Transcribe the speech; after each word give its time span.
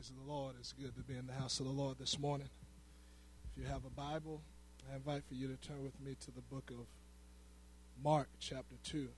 Praise 0.00 0.12
the 0.16 0.32
Lord. 0.32 0.54
It's 0.58 0.72
good 0.72 0.96
to 0.96 1.02
be 1.02 1.14
in 1.14 1.26
the 1.26 1.34
house 1.34 1.60
of 1.60 1.66
the 1.66 1.72
Lord 1.72 1.98
this 1.98 2.18
morning. 2.18 2.48
If 3.44 3.62
you 3.62 3.68
have 3.68 3.84
a 3.84 3.90
Bible, 3.90 4.40
I 4.90 4.96
invite 4.96 5.24
for 5.28 5.34
you 5.34 5.46
to 5.46 5.56
turn 5.56 5.82
with 5.82 6.00
me 6.00 6.16
to 6.20 6.30
the 6.30 6.40
book 6.40 6.70
of 6.70 6.86
Mark, 8.02 8.28
chapter 8.38 8.76
2. 8.82 9.08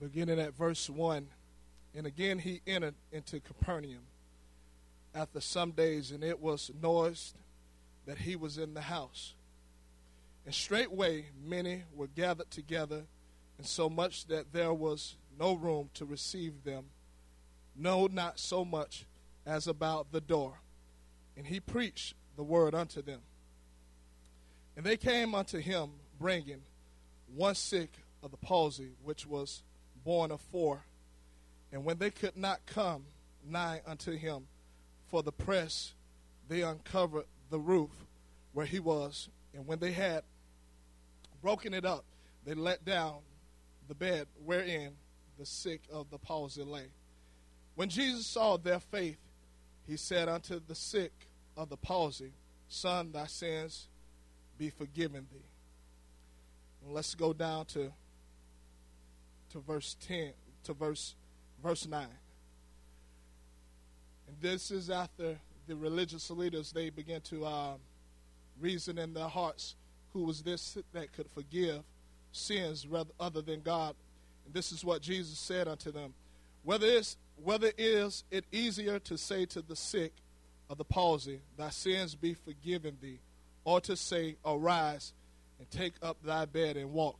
Beginning 0.00 0.40
at 0.40 0.54
verse 0.54 0.90
1. 0.90 1.28
And 1.94 2.04
again 2.04 2.40
he 2.40 2.62
entered 2.66 2.94
into 3.12 3.38
Capernaum 3.38 4.00
after 5.14 5.40
some 5.40 5.72
days, 5.72 6.10
and 6.10 6.22
it 6.22 6.40
was 6.40 6.70
noised 6.80 7.34
that 8.06 8.18
he 8.18 8.36
was 8.36 8.58
in 8.58 8.74
the 8.74 8.82
house. 8.82 9.34
And 10.44 10.54
straightway 10.54 11.26
many 11.44 11.82
were 11.94 12.06
gathered 12.06 12.50
together, 12.50 13.02
and 13.58 13.66
so 13.66 13.90
much 13.90 14.26
that 14.26 14.52
there 14.52 14.72
was 14.72 15.16
no 15.38 15.54
room 15.54 15.90
to 15.94 16.04
receive 16.04 16.64
them, 16.64 16.86
no, 17.76 18.06
not 18.06 18.38
so 18.38 18.64
much 18.64 19.04
as 19.46 19.66
about 19.66 20.10
the 20.12 20.20
door. 20.20 20.60
And 21.36 21.46
he 21.46 21.60
preached 21.60 22.14
the 22.36 22.42
word 22.42 22.74
unto 22.74 23.02
them. 23.02 23.20
And 24.76 24.84
they 24.84 24.96
came 24.96 25.34
unto 25.34 25.58
him, 25.58 25.90
bringing 26.18 26.62
one 27.34 27.54
sick 27.54 27.92
of 28.22 28.30
the 28.30 28.36
palsy, 28.36 28.92
which 29.02 29.26
was 29.26 29.62
borne 30.04 30.30
of 30.30 30.40
four. 30.40 30.84
And 31.72 31.84
when 31.84 31.98
they 31.98 32.10
could 32.10 32.36
not 32.36 32.64
come 32.66 33.04
nigh 33.46 33.82
unto 33.86 34.16
him, 34.16 34.46
for 35.08 35.22
the 35.22 35.32
press, 35.32 35.94
they 36.48 36.62
uncovered 36.62 37.24
the 37.50 37.58
roof 37.58 37.90
where 38.52 38.66
he 38.66 38.78
was. 38.78 39.28
And 39.54 39.66
when 39.66 39.78
they 39.78 39.92
had 39.92 40.22
broken 41.42 41.74
it 41.74 41.84
up, 41.84 42.04
they 42.44 42.54
let 42.54 42.84
down 42.84 43.18
the 43.88 43.94
bed 43.94 44.26
wherein 44.44 44.92
the 45.38 45.46
sick 45.46 45.82
of 45.92 46.10
the 46.10 46.18
palsy 46.18 46.62
lay. 46.62 46.86
When 47.74 47.88
Jesus 47.88 48.26
saw 48.26 48.56
their 48.56 48.80
faith, 48.80 49.18
he 49.86 49.96
said 49.96 50.28
unto 50.28 50.60
the 50.60 50.74
sick 50.74 51.12
of 51.56 51.68
the 51.68 51.76
palsy, 51.76 52.32
Son, 52.68 53.12
thy 53.12 53.26
sins 53.26 53.86
be 54.58 54.70
forgiven 54.70 55.26
thee. 55.32 55.46
And 56.84 56.94
let's 56.94 57.14
go 57.14 57.32
down 57.32 57.66
to 57.66 57.92
to 59.52 59.60
verse 59.60 59.96
10 60.06 60.32
to 60.64 60.74
verse 60.74 61.14
verse 61.62 61.86
9. 61.86 62.06
And 64.28 64.36
this 64.40 64.70
is 64.70 64.90
after 64.90 65.38
the 65.66 65.76
religious 65.76 66.30
leaders, 66.30 66.72
they 66.72 66.90
began 66.90 67.22
to 67.22 67.44
uh, 67.44 67.74
reason 68.60 68.98
in 68.98 69.14
their 69.14 69.28
hearts 69.28 69.74
who 70.12 70.24
was 70.24 70.42
this 70.42 70.76
that 70.92 71.12
could 71.12 71.28
forgive 71.30 71.82
sins 72.32 72.86
rather, 72.86 73.10
other 73.18 73.42
than 73.42 73.62
God. 73.62 73.94
And 74.44 74.54
this 74.54 74.70
is 74.72 74.84
what 74.84 75.02
Jesus 75.02 75.38
said 75.38 75.66
unto 75.66 75.90
them. 75.90 76.14
Whether, 76.62 76.86
it's, 76.86 77.16
whether 77.42 77.72
is 77.78 78.24
it 78.30 78.44
easier 78.52 78.98
to 79.00 79.16
say 79.16 79.46
to 79.46 79.62
the 79.62 79.76
sick 79.76 80.12
of 80.68 80.78
the 80.78 80.84
palsy, 80.84 81.40
Thy 81.56 81.70
sins 81.70 82.14
be 82.14 82.34
forgiven 82.34 82.98
thee, 83.00 83.20
or 83.64 83.80
to 83.82 83.96
say, 83.96 84.36
Arise 84.44 85.12
and 85.58 85.70
take 85.70 85.94
up 86.02 86.18
thy 86.22 86.44
bed 86.44 86.76
and 86.76 86.92
walk. 86.92 87.18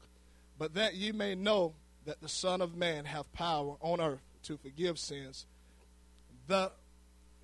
But 0.58 0.74
that 0.74 0.94
ye 0.94 1.12
may 1.12 1.34
know 1.34 1.74
that 2.04 2.20
the 2.20 2.28
Son 2.28 2.60
of 2.60 2.76
Man 2.76 3.04
hath 3.04 3.32
power 3.32 3.76
on 3.80 4.00
earth 4.00 4.22
to 4.44 4.56
forgive 4.56 4.98
sins, 4.98 5.46
the 6.46 6.72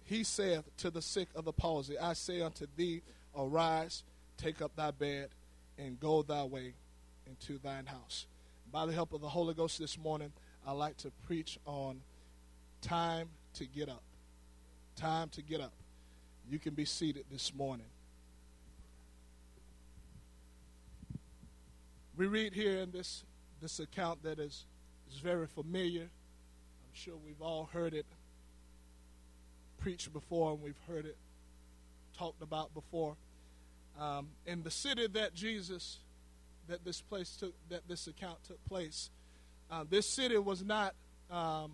he 0.04 0.22
saith 0.22 0.64
to 0.78 0.90
the 0.90 1.02
sick 1.02 1.28
of 1.34 1.44
the 1.44 1.52
palsy, 1.52 1.98
I 1.98 2.12
say 2.12 2.40
unto 2.40 2.66
thee, 2.76 3.02
arise, 3.36 4.04
take 4.36 4.60
up 4.60 4.76
thy 4.76 4.90
bed, 4.90 5.30
and 5.78 5.98
go 5.98 6.22
thy 6.22 6.44
way 6.44 6.74
into 7.26 7.58
thine 7.58 7.86
house. 7.86 8.26
By 8.70 8.86
the 8.86 8.92
help 8.92 9.12
of 9.12 9.20
the 9.20 9.28
Holy 9.28 9.54
Ghost 9.54 9.78
this 9.78 9.98
morning, 9.98 10.32
I 10.66 10.72
like 10.72 10.96
to 10.98 11.10
preach 11.26 11.58
on 11.64 12.00
time 12.82 13.28
to 13.54 13.64
get 13.64 13.88
up. 13.88 14.02
Time 14.96 15.28
to 15.30 15.42
get 15.42 15.60
up. 15.60 15.72
You 16.50 16.58
can 16.58 16.74
be 16.74 16.84
seated 16.84 17.24
this 17.30 17.54
morning. 17.54 17.86
We 22.16 22.26
read 22.26 22.52
here 22.52 22.78
in 22.78 22.92
this, 22.92 23.24
this 23.60 23.80
account 23.80 24.22
that 24.22 24.38
is, 24.38 24.66
is 25.10 25.18
very 25.18 25.46
familiar. 25.46 26.02
I'm 26.02 26.92
sure 26.92 27.14
we've 27.24 27.40
all 27.40 27.70
heard 27.72 27.94
it 27.94 28.06
preached 29.84 30.14
before 30.14 30.52
and 30.52 30.62
we've 30.62 30.80
heard 30.88 31.04
it 31.04 31.18
talked 32.16 32.40
about 32.40 32.72
before. 32.72 33.16
Um, 34.00 34.28
in 34.46 34.62
the 34.62 34.70
city 34.70 35.06
that 35.08 35.34
Jesus, 35.34 35.98
that 36.68 36.86
this 36.86 37.02
place 37.02 37.36
took, 37.36 37.52
that 37.68 37.86
this 37.86 38.06
account 38.06 38.38
took 38.48 38.64
place, 38.64 39.10
uh, 39.70 39.84
this 39.86 40.08
city 40.08 40.38
was 40.38 40.64
not, 40.64 40.94
um, 41.30 41.72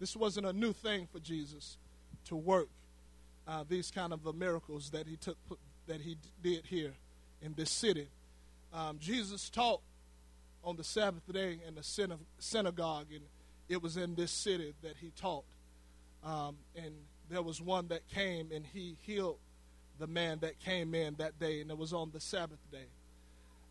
this 0.00 0.16
wasn't 0.16 0.46
a 0.46 0.54
new 0.54 0.72
thing 0.72 1.06
for 1.12 1.18
Jesus 1.18 1.76
to 2.28 2.34
work 2.34 2.68
uh, 3.46 3.62
these 3.68 3.90
kind 3.90 4.14
of 4.14 4.22
the 4.22 4.32
miracles 4.32 4.88
that 4.92 5.06
he 5.06 5.16
took, 5.16 5.36
that 5.86 6.00
he 6.00 6.16
did 6.42 6.64
here 6.64 6.94
in 7.42 7.52
this 7.58 7.70
city. 7.70 8.08
Um, 8.72 8.98
Jesus 8.98 9.50
taught 9.50 9.82
on 10.64 10.76
the 10.76 10.84
Sabbath 10.84 11.30
day 11.30 11.58
in 11.68 11.74
the 11.74 12.16
synagogue, 12.38 13.06
and 13.10 13.22
it 13.68 13.82
was 13.82 13.98
in 13.98 14.14
this 14.14 14.30
city 14.30 14.72
that 14.82 14.96
he 14.98 15.12
taught. 15.14 15.44
Um, 16.24 16.56
and 16.74 16.94
there 17.28 17.42
was 17.42 17.60
one 17.60 17.88
that 17.88 18.08
came 18.08 18.50
and 18.52 18.64
he 18.66 18.96
healed 19.02 19.38
the 19.98 20.06
man 20.06 20.38
that 20.40 20.60
came 20.60 20.94
in 20.94 21.16
that 21.16 21.38
day, 21.40 21.60
and 21.60 21.70
it 21.70 21.78
was 21.78 21.92
on 21.92 22.10
the 22.12 22.20
Sabbath 22.20 22.58
day. 22.70 22.86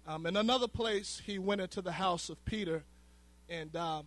Um, 0.05 0.25
in 0.25 0.37
another 0.37 0.67
place, 0.67 1.21
he 1.25 1.39
went 1.39 1.61
into 1.61 1.81
the 1.81 1.91
house 1.91 2.29
of 2.29 2.43
Peter, 2.45 2.83
and 3.49 3.75
um, 3.75 4.05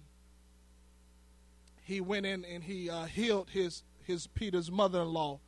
he 1.85 2.01
went 2.01 2.27
in 2.27 2.45
and 2.45 2.63
he 2.63 2.89
uh, 2.91 3.05
healed 3.05 3.51
his 3.51 3.83
his 4.07 4.27
Peter's 4.27 4.71
mother-in-law 4.71 5.39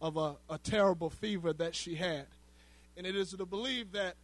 of 0.00 0.16
a, 0.16 0.36
a 0.48 0.58
terrible 0.58 1.10
fever 1.10 1.52
that 1.52 1.74
she 1.74 1.94
had. 1.94 2.26
And 2.96 3.06
it 3.06 3.16
is 3.16 3.30
to 3.30 3.46
believe 3.46 3.92
that 3.92 4.14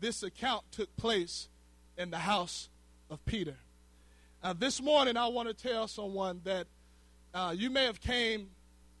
this 0.00 0.22
account 0.22 0.64
took 0.72 0.94
place 0.96 1.48
in 1.96 2.10
the 2.10 2.18
house 2.18 2.68
of 3.10 3.24
Peter. 3.24 3.56
Now, 4.42 4.52
this 4.52 4.82
morning, 4.82 5.16
I 5.16 5.28
want 5.28 5.48
to 5.48 5.54
tell 5.54 5.88
someone 5.88 6.40
that 6.44 6.66
uh, 7.34 7.52
you 7.54 7.68
may 7.68 7.84
have 7.84 8.00
came 8.00 8.48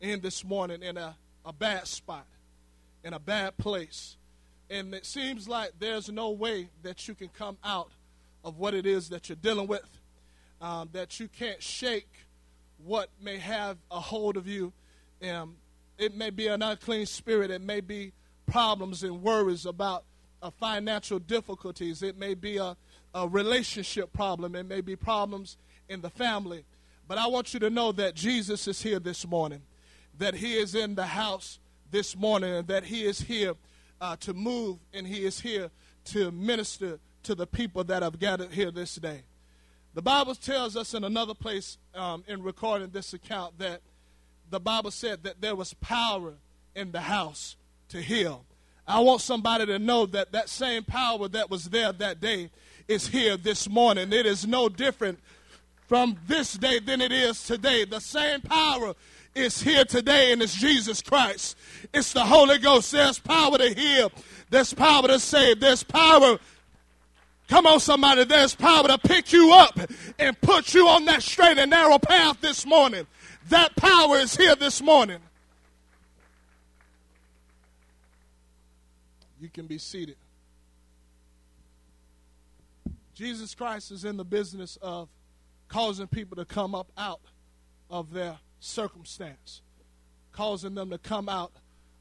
in 0.00 0.20
this 0.20 0.44
morning 0.44 0.82
in 0.82 0.96
a, 0.96 1.16
a 1.46 1.52
bad 1.52 1.86
spot, 1.86 2.26
in 3.04 3.14
a 3.14 3.18
bad 3.18 3.56
place. 3.56 4.16
And 4.68 4.92
it 4.92 5.06
seems 5.06 5.46
like 5.46 5.72
there's 5.78 6.08
no 6.08 6.30
way 6.30 6.68
that 6.82 7.06
you 7.06 7.14
can 7.14 7.28
come 7.28 7.56
out 7.62 7.92
of 8.42 8.58
what 8.58 8.74
it 8.74 8.86
is 8.86 9.08
that 9.10 9.28
you're 9.28 9.36
dealing 9.36 9.68
with, 9.68 9.88
um, 10.60 10.88
that 10.92 11.20
you 11.20 11.28
can't 11.28 11.62
shake 11.62 12.10
what 12.84 13.08
may 13.22 13.38
have 13.38 13.78
a 13.90 14.00
hold 14.00 14.36
of 14.36 14.48
you. 14.48 14.72
Um, 15.22 15.56
it 15.96 16.14
may 16.16 16.30
be 16.30 16.48
an 16.48 16.60
unclean 16.60 17.06
spirit, 17.06 17.50
it 17.50 17.62
may 17.62 17.80
be 17.80 18.12
problems 18.46 19.04
and 19.04 19.22
worries 19.22 19.64
about 19.64 20.04
uh, 20.42 20.50
financial 20.50 21.20
difficulties, 21.20 22.02
it 22.02 22.18
may 22.18 22.34
be 22.34 22.56
a, 22.56 22.76
a 23.14 23.28
relationship 23.28 24.12
problem, 24.12 24.56
it 24.56 24.66
may 24.66 24.80
be 24.80 24.96
problems 24.96 25.56
in 25.88 26.00
the 26.00 26.10
family. 26.10 26.64
But 27.06 27.18
I 27.18 27.26
want 27.26 27.52
you 27.52 27.60
to 27.60 27.70
know 27.70 27.92
that 27.92 28.14
Jesus 28.14 28.66
is 28.66 28.82
here 28.82 28.98
this 28.98 29.26
morning, 29.26 29.62
that 30.18 30.34
He 30.34 30.54
is 30.54 30.74
in 30.74 30.94
the 30.94 31.06
house 31.06 31.58
this 31.90 32.16
morning, 32.16 32.52
and 32.52 32.68
that 32.68 32.84
He 32.84 33.04
is 33.04 33.20
here 33.20 33.54
uh, 34.00 34.16
to 34.16 34.32
move, 34.32 34.78
and 34.92 35.06
He 35.06 35.24
is 35.24 35.40
here 35.40 35.70
to 36.06 36.30
minister 36.30 36.98
to 37.24 37.34
the 37.34 37.46
people 37.46 37.84
that 37.84 38.02
have 38.02 38.18
gathered 38.18 38.52
here 38.52 38.70
this 38.70 38.96
day. 38.96 39.22
The 39.94 40.02
Bible 40.02 40.34
tells 40.34 40.76
us 40.76 40.94
in 40.94 41.04
another 41.04 41.34
place 41.34 41.78
um, 41.94 42.24
in 42.26 42.42
recording 42.42 42.90
this 42.90 43.12
account 43.14 43.58
that 43.58 43.80
the 44.50 44.60
Bible 44.60 44.90
said 44.90 45.22
that 45.22 45.40
there 45.40 45.54
was 45.54 45.74
power 45.74 46.34
in 46.74 46.92
the 46.92 47.00
house 47.00 47.56
to 47.88 48.02
heal. 48.02 48.44
I 48.86 49.00
want 49.00 49.20
somebody 49.20 49.66
to 49.66 49.78
know 49.78 50.04
that 50.06 50.32
that 50.32 50.48
same 50.48 50.84
power 50.84 51.28
that 51.28 51.48
was 51.48 51.66
there 51.66 51.92
that 51.92 52.20
day 52.20 52.50
is 52.86 53.08
here 53.08 53.36
this 53.36 53.68
morning. 53.68 54.12
It 54.12 54.26
is 54.26 54.46
no 54.46 54.68
different 54.68 55.20
from 55.86 56.16
this 56.26 56.54
day 56.54 56.78
than 56.78 57.00
it 57.00 57.12
is 57.12 57.44
today. 57.44 57.84
The 57.84 58.00
same 58.00 58.40
power 58.40 58.94
is 59.34 59.60
here 59.62 59.84
today, 59.84 60.32
and 60.32 60.42
it's 60.42 60.54
Jesus 60.54 61.02
Christ. 61.02 61.56
It's 61.92 62.12
the 62.12 62.24
Holy 62.24 62.58
Ghost. 62.58 62.92
There's 62.92 63.18
power 63.18 63.58
to 63.58 63.74
heal, 63.74 64.12
there's 64.50 64.72
power 64.72 65.08
to 65.08 65.18
save, 65.18 65.60
there's 65.60 65.82
power. 65.82 66.38
Come 67.46 67.66
on, 67.66 67.78
somebody. 67.78 68.24
There's 68.24 68.54
power 68.54 68.88
to 68.88 68.96
pick 68.96 69.30
you 69.30 69.52
up 69.52 69.78
and 70.18 70.40
put 70.40 70.72
you 70.72 70.88
on 70.88 71.04
that 71.04 71.22
straight 71.22 71.58
and 71.58 71.70
narrow 71.70 71.98
path 71.98 72.40
this 72.40 72.64
morning. 72.64 73.06
That 73.50 73.76
power 73.76 74.16
is 74.16 74.34
here 74.34 74.56
this 74.56 74.80
morning. 74.80 75.18
You 79.38 79.50
can 79.50 79.66
be 79.66 79.76
seated. 79.76 80.16
Jesus 83.12 83.54
Christ 83.54 83.90
is 83.90 84.06
in 84.06 84.16
the 84.16 84.24
business 84.24 84.78
of 84.80 85.10
causing 85.68 86.06
people 86.06 86.36
to 86.36 86.44
come 86.44 86.74
up 86.74 86.90
out 86.96 87.20
of 87.90 88.12
their 88.12 88.38
circumstance, 88.60 89.62
causing 90.32 90.74
them 90.74 90.90
to 90.90 90.98
come 90.98 91.28
out 91.28 91.52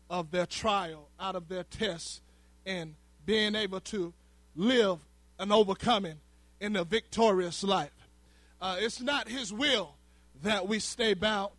of 0.09 0.31
their 0.31 0.45
trial, 0.45 1.09
out 1.19 1.35
of 1.35 1.47
their 1.49 1.63
tests, 1.63 2.21
and 2.65 2.95
being 3.25 3.55
able 3.55 3.79
to 3.79 4.13
live 4.55 4.99
an 5.39 5.51
overcoming 5.51 6.19
in 6.59 6.75
a 6.75 6.83
victorious 6.83 7.63
life. 7.63 7.91
Uh, 8.61 8.77
it's 8.79 9.01
not 9.01 9.27
His 9.27 9.51
will 9.51 9.95
that 10.43 10.67
we 10.67 10.79
stay 10.79 11.13
bound. 11.13 11.51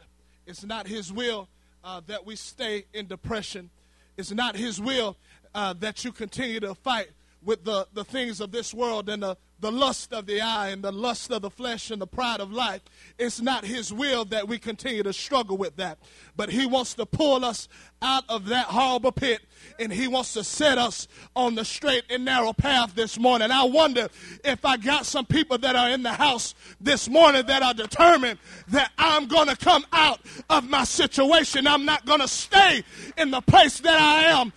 It's 0.47 0.65
not 0.65 0.87
His 0.87 1.13
will 1.13 1.49
uh, 1.83 2.01
that 2.07 2.25
we 2.25 2.37
stay 2.37 2.87
in 2.95 3.07
depression. 3.07 3.71
It's 4.17 4.31
not 4.31 4.57
His 4.57 4.81
will 4.81 5.17
uh, 5.55 5.75
that 5.81 6.05
you 6.05 6.13
continue 6.13 6.61
to 6.61 6.75
fight 6.75 7.09
with 7.45 7.65
the, 7.65 7.87
the 7.93 8.05
things 8.05 8.41
of 8.41 8.51
this 8.51 8.73
world 8.73 9.09
and 9.09 9.23
the, 9.23 9.37
the 9.61 9.71
lust 9.71 10.13
of 10.13 10.27
the 10.27 10.41
eye 10.41 10.69
and 10.69 10.83
the 10.83 10.93
lust 10.93 11.31
of 11.31 11.43
the 11.43 11.51
flesh 11.51 11.91
and 11.91 12.01
the 12.01 12.07
pride 12.07 12.41
of 12.41 12.53
life. 12.53 12.83
It's 13.19 13.41
not 13.41 13.65
His 13.65 13.93
will 13.93 14.25
that 14.27 14.49
we 14.49 14.59
continue 14.59 15.03
to 15.03 15.13
struggle 15.13 15.57
with 15.57 15.77
that. 15.77 15.99
But 16.37 16.51
He 16.51 16.67
wants 16.67 16.95
to 16.95 17.07
pull 17.07 17.45
us 17.45 17.69
out 18.03 18.25
of 18.29 18.47
that 18.47 18.67
horrible 18.67 19.13
pit 19.13 19.41
and 19.79 19.93
He 19.93 20.09
wants 20.09 20.35
to 20.35 20.45
set 20.45 20.79
us 20.79 21.09
on 21.37 21.55
the 21.55 21.65
straight 21.65 22.05
and 22.11 22.25
narrow 22.25 22.53
path 22.53 22.95
this 22.95 23.19
morning. 23.19 23.51
I 23.51 23.65
wonder 23.65 24.09
if 24.45 24.65
I 24.65 24.77
got 24.77 25.07
some 25.07 25.27
people 25.27 25.59
that 25.59 25.77
are 25.77 25.91
in 25.91 26.03
the 26.03 26.13
house 26.13 26.55
this 26.81 27.09
morning 27.09 27.47
that 27.47 27.63
are 27.63 27.75
determined 27.75 28.39
that 28.69 28.91
I'm 28.99 29.27
going 29.27 29.49
to 29.49 29.57
come 29.57 29.85
out 29.93 30.21
of 30.51 30.69
my 30.69 30.85
situation. 30.85 31.67
I'm 31.67 31.85
not 31.85 32.05
going 32.05 32.21
to 32.21 32.29
stay 32.29 32.85
in 33.17 33.31
the 33.31 33.41
place 33.41 33.81
that 33.81 34.01
I 34.01 34.41
am 34.41 34.53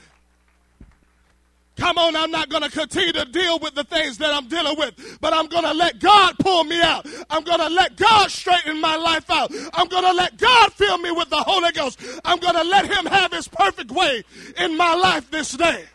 Come 1.77 1.97
on, 1.97 2.15
I'm 2.15 2.31
not 2.31 2.49
going 2.49 2.63
to 2.63 2.71
continue 2.71 3.13
to 3.13 3.25
deal 3.25 3.59
with 3.59 3.75
the 3.75 3.83
things 3.83 4.17
that 4.17 4.33
I'm 4.33 4.47
dealing 4.47 4.77
with, 4.77 5.19
but 5.21 5.33
I'm 5.33 5.47
going 5.47 5.63
to 5.63 5.73
let 5.73 5.99
God 5.99 6.35
pull 6.39 6.63
me 6.63 6.81
out. 6.81 7.05
I'm 7.29 7.43
going 7.43 7.59
to 7.59 7.69
let 7.69 7.95
God 7.95 8.31
straighten 8.31 8.81
my 8.81 8.95
life 8.95 9.29
out. 9.29 9.51
I'm 9.73 9.87
going 9.87 10.03
to 10.03 10.13
let 10.13 10.37
God 10.37 10.73
fill 10.73 10.97
me 10.97 11.11
with 11.11 11.29
the 11.29 11.37
Holy 11.37 11.71
Ghost. 11.71 11.99
I'm 12.25 12.39
going 12.39 12.55
to 12.55 12.63
let 12.63 12.85
Him 12.85 13.05
have 13.05 13.31
His 13.31 13.47
perfect 13.47 13.91
way 13.91 14.23
in 14.57 14.75
my 14.75 14.95
life 14.95 15.29
this 15.29 15.51
day. 15.51 15.85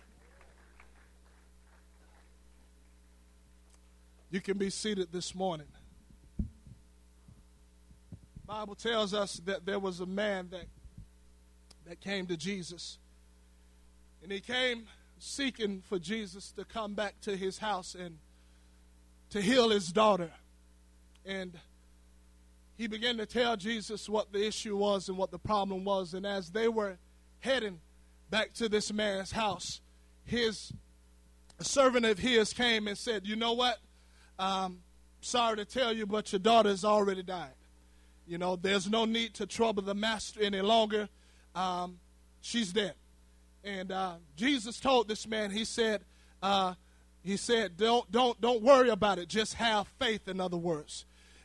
You 4.31 4.41
can 4.41 4.57
be 4.57 4.71
seated 4.71 5.13
this 5.13 5.35
morning. 5.35 5.67
Bible 8.47 8.75
tells 8.75 9.15
us 9.15 9.41
that 9.45 9.67
there 9.67 9.79
was 9.79 10.01
a 10.01 10.07
man 10.07 10.49
that 10.51 10.67
that 11.87 12.01
came 12.01 12.27
to 12.27 12.37
Jesus. 12.37 12.99
And 14.23 14.31
he 14.31 14.41
came 14.41 14.85
seeking 15.23 15.83
for 15.89 15.99
Jesus 15.99 16.51
to 16.53 16.65
come 16.65 16.95
back 16.95 17.21
to 17.21 17.37
his 17.37 17.59
house 17.59 17.95
and 17.95 18.19
to 19.31 19.41
heal 19.41 19.71
his 19.71 19.93
daughter. 19.93 20.33
And 21.25 21.53
he 22.77 22.89
began 22.89 23.17
to 23.19 23.27
tell 23.27 23.57
Jesus 23.57 24.09
what 24.09 24.33
the 24.33 24.45
issue 24.45 24.77
was 24.77 25.09
and 25.09 25.17
what 25.17 25.31
the 25.31 25.39
problem 25.39 25.85
was. 25.85 26.15
And 26.15 26.27
as 26.27 26.51
they 26.51 26.67
were 26.67 26.99
heading 27.39 27.81
back 28.31 28.53
to 28.55 28.69
this 28.69 28.93
man's 28.93 29.31
house, 29.31 29.81
his 30.25 30.73
servant 31.61 32.05
of 32.05 32.19
his 32.19 32.53
came 32.53 32.89
and 32.89 32.99
said, 32.99 33.25
You 33.25 33.37
know 33.37 33.53
what? 33.53 33.79
Um, 34.41 34.81
sorry 35.21 35.57
to 35.59 35.65
tell 35.65 35.93
you, 35.93 36.05
but 36.05 36.33
your 36.33 36.41
daughter 36.41 36.69
has 36.69 36.85
already 36.85 37.23
died. 37.23 37.55
You 38.27 38.39
know, 38.39 38.57
there's 38.57 38.91
no 38.91 39.05
need 39.05 39.35
to 39.35 39.47
trouble 39.47 39.83
the 39.83 39.95
master 39.95 40.43
any 40.43 40.61
longer. 40.61 41.09
Um, 41.55 42.01
she's 42.41 42.73
dead. 42.73 42.95
And 43.65 43.93
uh, 43.93 44.15
Jesus 44.37 44.81
told 44.81 45.09
this 45.09 45.27
man, 45.27 45.51
he 45.51 45.65
said, 45.65 46.03
uh, 46.43 46.75
he 47.23 47.37
said, 47.37 47.77
don't, 47.77 48.11
don't, 48.11 48.41
don't 48.41 48.63
worry 48.63 48.89
about 48.89 49.19
it. 49.19 49.29
Just 49.29 49.55
have 49.55 49.87
faith, 49.99 50.27
in 50.27 50.41
other 50.41 50.57
words. 50.57 51.05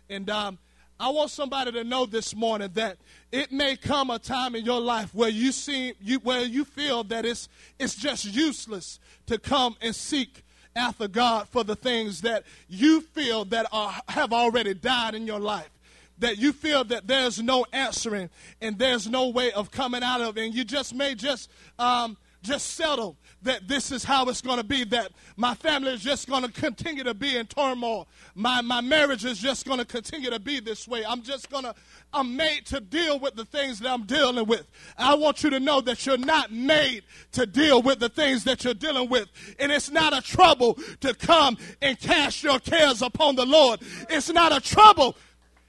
And 0.09 0.29
um, 0.29 0.57
I 0.99 1.09
want 1.09 1.29
somebody 1.29 1.71
to 1.73 1.83
know 1.83 2.07
this 2.07 2.35
morning 2.35 2.71
that 2.73 2.97
it 3.31 3.51
may 3.51 3.75
come 3.75 4.09
a 4.09 4.17
time 4.17 4.55
in 4.55 4.65
your 4.65 4.81
life 4.81 5.13
where 5.13 5.29
you 5.29 5.51
see, 5.51 5.93
you, 6.01 6.17
where 6.19 6.43
you 6.43 6.65
feel 6.65 7.03
that 7.05 7.25
it's, 7.25 7.49
it's 7.77 7.95
just 7.95 8.25
useless 8.25 8.99
to 9.27 9.37
come 9.37 9.75
and 9.79 9.95
seek 9.95 10.43
after 10.75 11.07
God 11.07 11.47
for 11.49 11.63
the 11.63 11.75
things 11.75 12.21
that 12.21 12.43
you 12.67 13.01
feel 13.01 13.45
that 13.45 13.67
are, 13.71 13.93
have 14.07 14.33
already 14.33 14.73
died 14.73 15.13
in 15.13 15.27
your 15.27 15.39
life 15.39 15.69
that 16.19 16.37
you 16.37 16.53
feel 16.53 16.83
that 16.85 17.07
there's 17.07 17.41
no 17.41 17.65
answering 17.71 18.29
and 18.61 18.77
there's 18.77 19.07
no 19.07 19.29
way 19.29 19.51
of 19.51 19.71
coming 19.71 20.03
out 20.03 20.21
of 20.21 20.37
and 20.37 20.53
you 20.53 20.63
just 20.63 20.93
may 20.93 21.15
just 21.15 21.49
um, 21.79 22.17
just 22.41 22.75
settle 22.75 23.17
that 23.43 23.67
this 23.67 23.91
is 23.91 24.03
how 24.03 24.27
it's 24.29 24.41
going 24.41 24.57
to 24.57 24.63
be, 24.63 24.83
that 24.85 25.11
my 25.35 25.53
family 25.53 25.93
is 25.93 26.01
just 26.01 26.27
going 26.27 26.43
to 26.43 26.51
continue 26.51 27.03
to 27.03 27.13
be 27.13 27.37
in 27.37 27.45
turmoil. 27.45 28.07
My, 28.35 28.61
my 28.61 28.81
marriage 28.81 29.25
is 29.25 29.37
just 29.37 29.65
going 29.65 29.79
to 29.79 29.85
continue 29.85 30.29
to 30.29 30.39
be 30.39 30.59
this 30.59 30.87
way. 30.87 31.05
I'm 31.05 31.21
just 31.21 31.49
going 31.49 31.63
to, 31.63 31.75
I'm 32.13 32.35
made 32.35 32.65
to 32.67 32.79
deal 32.79 33.19
with 33.19 33.35
the 33.35 33.45
things 33.45 33.79
that 33.79 33.89
I'm 33.91 34.03
dealing 34.03 34.47
with. 34.47 34.67
I 34.97 35.15
want 35.15 35.43
you 35.43 35.49
to 35.51 35.59
know 35.59 35.81
that 35.81 36.05
you're 36.05 36.17
not 36.17 36.51
made 36.51 37.03
to 37.33 37.45
deal 37.45 37.81
with 37.81 37.99
the 37.99 38.09
things 38.09 38.43
that 38.45 38.63
you're 38.63 38.73
dealing 38.73 39.09
with. 39.09 39.27
And 39.59 39.71
it's 39.71 39.91
not 39.91 40.17
a 40.17 40.21
trouble 40.21 40.77
to 41.01 41.13
come 41.13 41.57
and 41.81 41.99
cast 41.99 42.43
your 42.43 42.59
cares 42.59 43.01
upon 43.01 43.35
the 43.35 43.45
Lord. 43.45 43.81
It's 44.09 44.31
not 44.31 44.55
a 44.55 44.61
trouble 44.61 45.15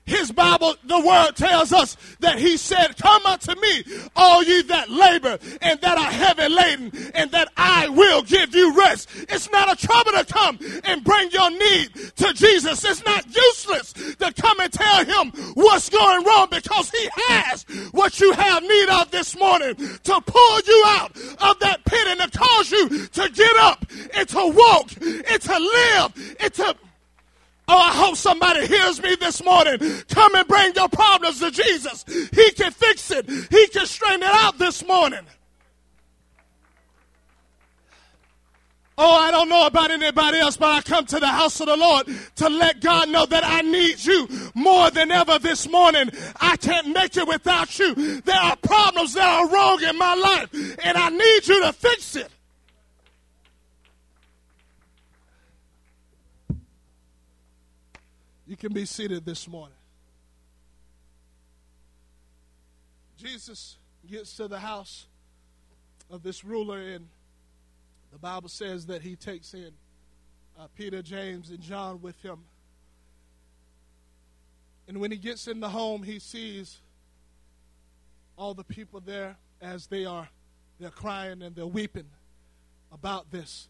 his 0.08 0.32
Bible, 0.32 0.74
the 0.84 1.00
word 1.00 1.32
tells 1.36 1.72
us 1.72 1.96
that 2.20 2.38
he 2.38 2.56
said, 2.56 2.96
Come 2.96 3.24
unto 3.26 3.54
me, 3.60 3.84
all 4.16 4.42
ye 4.42 4.62
that 4.62 4.90
labor 4.90 5.38
and 5.60 5.80
that 5.80 5.98
are 5.98 6.10
heavy 6.10 6.48
laden, 6.48 7.12
and 7.14 7.30
that 7.32 7.52
I 7.56 7.88
will 7.88 8.22
give 8.22 8.54
you 8.54 8.74
rest. 8.76 9.08
It's 9.28 9.50
not 9.50 9.72
a 9.72 9.86
trouble 9.86 10.12
to 10.12 10.24
come 10.24 10.58
and 10.84 11.04
bring 11.04 11.30
your 11.30 11.50
need 11.50 11.94
to 12.16 12.32
Jesus. 12.32 12.84
It's 12.84 13.04
not 13.04 13.26
useless 13.26 13.92
to 13.92 14.32
come 14.32 14.60
and 14.60 14.72
tell 14.72 15.04
him 15.04 15.30
what's 15.54 15.88
going 15.90 16.24
wrong 16.24 16.48
because 16.50 16.90
he 16.90 17.08
has 17.28 17.64
what 17.92 18.20
you 18.20 18.32
have 18.32 18.62
need 18.62 18.88
of 18.88 19.10
this 19.10 19.38
morning 19.38 19.74
to 19.76 20.20
pull 20.20 20.60
you 20.60 20.84
out 20.86 21.16
of 21.16 21.58
that 21.60 21.84
pit 21.84 22.06
and 22.08 22.20
to 22.20 22.38
cause 22.38 22.70
you 22.70 22.88
to 22.88 23.28
get 23.30 23.56
up 23.56 23.84
and 24.14 24.28
to 24.28 24.38
walk 24.38 24.90
and 25.02 25.42
to 25.42 25.58
live 25.58 26.36
and 26.40 26.54
to 26.54 26.76
Oh, 27.70 27.78
I 27.78 27.92
hope 27.92 28.16
somebody 28.16 28.66
hears 28.66 29.02
me 29.02 29.14
this 29.16 29.44
morning. 29.44 29.78
Come 30.08 30.34
and 30.34 30.48
bring 30.48 30.72
your 30.74 30.88
problems 30.88 31.40
to 31.40 31.50
Jesus. 31.50 32.04
He 32.32 32.50
can 32.52 32.72
fix 32.72 33.10
it. 33.10 33.28
He 33.28 33.68
can 33.68 33.84
straighten 33.84 34.22
it 34.22 34.30
out 34.30 34.58
this 34.58 34.86
morning. 34.86 35.20
Oh, 39.00 39.14
I 39.14 39.30
don't 39.30 39.48
know 39.48 39.64
about 39.66 39.92
anybody 39.92 40.38
else, 40.38 40.56
but 40.56 40.70
I 40.70 40.80
come 40.80 41.06
to 41.06 41.20
the 41.20 41.28
house 41.28 41.60
of 41.60 41.66
the 41.66 41.76
Lord 41.76 42.08
to 42.36 42.48
let 42.48 42.80
God 42.80 43.08
know 43.10 43.26
that 43.26 43.44
I 43.44 43.60
need 43.60 44.04
you 44.04 44.26
more 44.54 44.90
than 44.90 45.12
ever 45.12 45.38
this 45.38 45.68
morning. 45.68 46.10
I 46.40 46.56
can't 46.56 46.88
make 46.88 47.16
it 47.16 47.28
without 47.28 47.78
you. 47.78 47.94
There 48.22 48.34
are 48.34 48.56
problems 48.56 49.14
that 49.14 49.28
are 49.28 49.48
wrong 49.48 49.80
in 49.84 49.96
my 49.96 50.14
life, 50.14 50.52
and 50.82 50.98
I 50.98 51.10
need 51.10 51.46
you 51.46 51.62
to 51.64 51.72
fix 51.72 52.16
it. 52.16 52.28
You 58.48 58.56
can 58.56 58.72
be 58.72 58.86
seated 58.86 59.26
this 59.26 59.46
morning. 59.46 59.76
Jesus 63.18 63.76
gets 64.10 64.38
to 64.38 64.48
the 64.48 64.58
house 64.58 65.06
of 66.10 66.22
this 66.22 66.46
ruler, 66.46 66.78
and 66.78 67.08
the 68.10 68.18
Bible 68.18 68.48
says 68.48 68.86
that 68.86 69.02
he 69.02 69.16
takes 69.16 69.52
in 69.52 69.70
uh, 70.58 70.66
Peter, 70.74 71.02
James, 71.02 71.50
and 71.50 71.60
John 71.60 72.00
with 72.00 72.18
him. 72.22 72.38
And 74.88 74.96
when 74.98 75.10
he 75.10 75.18
gets 75.18 75.46
in 75.46 75.60
the 75.60 75.68
home, 75.68 76.02
he 76.02 76.18
sees 76.18 76.78
all 78.38 78.54
the 78.54 78.64
people 78.64 79.00
there 79.00 79.36
as 79.60 79.88
they 79.88 80.06
are 80.06 80.26
they're 80.80 80.88
crying 80.88 81.42
and 81.42 81.54
they're 81.54 81.66
weeping 81.66 82.08
about 82.90 83.30
this. 83.30 83.68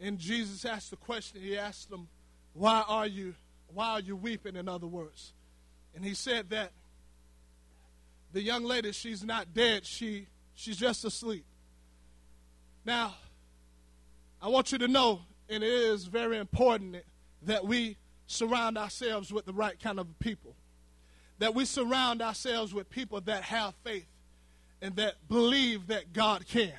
And 0.00 0.18
Jesus 0.18 0.64
asked 0.64 0.90
the 0.90 0.96
question, 0.96 1.40
he 1.40 1.56
asked 1.56 1.90
them, 1.90 2.08
Why 2.54 2.82
are 2.88 3.06
you 3.06 3.34
why 3.72 3.90
are 3.90 4.00
you 4.00 4.16
weeping, 4.16 4.56
in 4.56 4.68
other 4.68 4.86
words? 4.86 5.32
And 5.94 6.04
he 6.04 6.14
said 6.14 6.50
that 6.50 6.72
the 8.32 8.42
young 8.42 8.64
lady, 8.64 8.92
she's 8.92 9.24
not 9.24 9.54
dead, 9.54 9.86
she, 9.86 10.26
she's 10.54 10.76
just 10.76 11.04
asleep. 11.04 11.44
Now, 12.84 13.14
I 14.40 14.48
want 14.48 14.72
you 14.72 14.78
to 14.78 14.88
know, 14.88 15.20
and 15.48 15.62
it 15.62 15.70
is 15.70 16.04
very 16.06 16.38
important 16.38 16.96
that 17.42 17.64
we 17.64 17.96
surround 18.26 18.78
ourselves 18.78 19.32
with 19.32 19.46
the 19.46 19.52
right 19.52 19.78
kind 19.80 19.98
of 19.98 20.06
people. 20.18 20.54
That 21.38 21.54
we 21.54 21.64
surround 21.64 22.20
ourselves 22.22 22.74
with 22.74 22.90
people 22.90 23.20
that 23.22 23.44
have 23.44 23.74
faith 23.84 24.08
and 24.82 24.96
that 24.96 25.14
believe 25.28 25.88
that 25.88 26.12
God 26.12 26.46
can. 26.46 26.72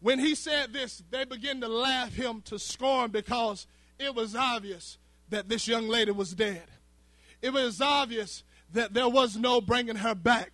When 0.00 0.18
he 0.18 0.34
said 0.34 0.72
this, 0.72 1.02
they 1.10 1.24
began 1.24 1.60
to 1.60 1.68
laugh 1.68 2.14
him 2.14 2.42
to 2.42 2.58
scorn 2.58 3.10
because 3.10 3.66
it 3.98 4.14
was 4.14 4.36
obvious 4.36 4.98
that 5.30 5.48
this 5.48 5.68
young 5.68 5.88
lady 5.88 6.10
was 6.10 6.34
dead. 6.34 6.64
It 7.42 7.52
was 7.52 7.80
obvious 7.80 8.42
that 8.72 8.94
there 8.94 9.08
was 9.08 9.36
no 9.36 9.60
bringing 9.60 9.96
her 9.96 10.14
back, 10.14 10.52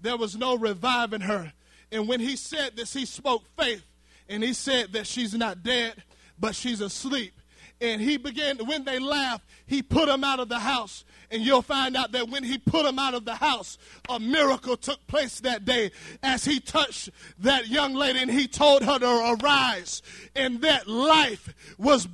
there 0.00 0.16
was 0.16 0.36
no 0.36 0.56
reviving 0.56 1.22
her. 1.22 1.52
And 1.90 2.08
when 2.08 2.20
he 2.20 2.36
said 2.36 2.76
this, 2.76 2.92
he 2.92 3.06
spoke 3.06 3.44
faith 3.58 3.84
and 4.28 4.42
he 4.42 4.52
said 4.52 4.92
that 4.92 5.06
she's 5.06 5.34
not 5.34 5.62
dead, 5.62 6.02
but 6.38 6.54
she's 6.54 6.80
asleep. 6.80 7.32
And 7.80 8.00
he 8.00 8.16
began, 8.16 8.58
when 8.66 8.84
they 8.84 8.98
laughed, 8.98 9.44
he 9.66 9.82
put 9.82 10.06
them 10.06 10.24
out 10.24 10.40
of 10.40 10.48
the 10.48 10.58
house. 10.58 11.04
And 11.30 11.42
you'll 11.42 11.62
find 11.62 11.94
out 11.94 12.12
that 12.12 12.30
when 12.30 12.42
he 12.42 12.56
put 12.56 12.84
them 12.84 12.98
out 12.98 13.12
of 13.12 13.26
the 13.26 13.34
house, 13.34 13.76
a 14.08 14.18
miracle 14.18 14.78
took 14.78 15.06
place 15.06 15.40
that 15.40 15.66
day 15.66 15.90
as 16.22 16.44
he 16.44 16.58
touched 16.58 17.10
that 17.40 17.68
young 17.68 17.92
lady 17.92 18.20
and 18.20 18.30
he 18.30 18.48
told 18.48 18.82
her 18.82 18.98
to 18.98 19.36
arise. 19.38 20.00
And 20.34 20.62
that 20.62 20.88
life 20.88 21.54
was 21.76 22.08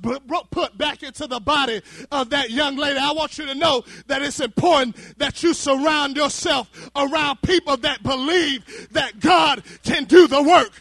put 0.51 0.77
back 0.77 1.01
into 1.01 1.27
the 1.27 1.39
body 1.39 1.81
of 2.11 2.29
that 2.31 2.51
young 2.51 2.75
lady. 2.75 2.99
I 2.99 3.13
want 3.13 3.37
you 3.37 3.45
to 3.45 3.55
know 3.55 3.85
that 4.07 4.21
it's 4.21 4.41
important 4.41 4.97
that 5.17 5.41
you 5.41 5.53
surround 5.53 6.17
yourself 6.17 6.89
around 6.95 7.41
people 7.41 7.77
that 7.77 8.03
believe 8.03 8.89
that 8.91 9.21
God 9.21 9.63
can 9.83 10.03
do 10.03 10.27
the 10.27 10.43
work. 10.43 10.71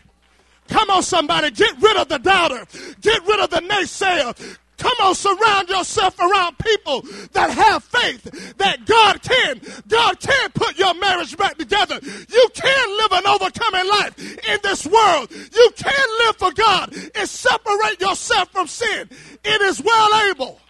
Come 0.67 0.91
on, 0.91 1.03
somebody, 1.03 1.51
get 1.51 1.81
rid 1.81 1.97
of 1.99 2.09
the 2.09 2.19
doubter, 2.19 2.67
get 3.01 3.25
rid 3.27 3.39
of 3.39 3.51
the 3.51 3.61
naysayer, 3.61 4.59
Come 4.77 4.97
on, 5.03 5.15
surround 5.15 5.69
yourself 5.69 6.19
around 6.19 6.59
people 6.59 7.03
that 7.33 7.51
have 7.51 7.85
faith 7.85 8.57
that 8.59 8.85
God 8.87 9.23
can. 9.23 9.61
God 9.89 10.19
can 10.21 10.51
put 10.51 10.79
your 10.79 10.95
marriage 10.95 11.37
back 11.37 11.57
together. 11.57 12.01
You 12.03 12.49
can 12.55 12.97
live 12.99 13.13
an 13.13 13.27
overcoming 13.27 13.89
life 13.89 14.19
in 14.49 14.59
this 14.63 14.87
world. 14.87 15.31
You 15.31 15.71
can 15.77 16.09
live 16.27 16.37
for 16.37 16.53
God 16.53 16.95
and 17.15 17.29
separate 17.29 18.01
yourself 18.01 18.51
from 18.51 18.67
sin. 18.67 19.09
It 19.45 19.61
is 19.63 19.81
well 19.83 20.31
able. 20.31 20.61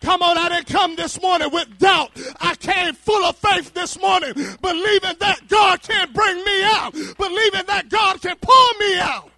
Come 0.00 0.22
on, 0.22 0.38
I 0.38 0.48
didn't 0.48 0.68
come 0.68 0.94
this 0.94 1.20
morning 1.20 1.50
with 1.50 1.78
doubt. 1.78 2.10
I 2.40 2.54
came 2.54 2.94
full 2.94 3.24
of 3.24 3.36
faith 3.36 3.74
this 3.74 3.98
morning, 4.00 4.34
believing 4.34 5.16
that 5.18 5.40
God 5.48 5.82
can 5.82 6.12
bring 6.12 6.44
me 6.44 6.62
out, 6.64 6.92
believing 6.92 7.66
that 7.66 7.88
God 7.88 8.22
can 8.22 8.36
pull 8.40 8.72
me 8.78 8.98
out. 9.00 9.30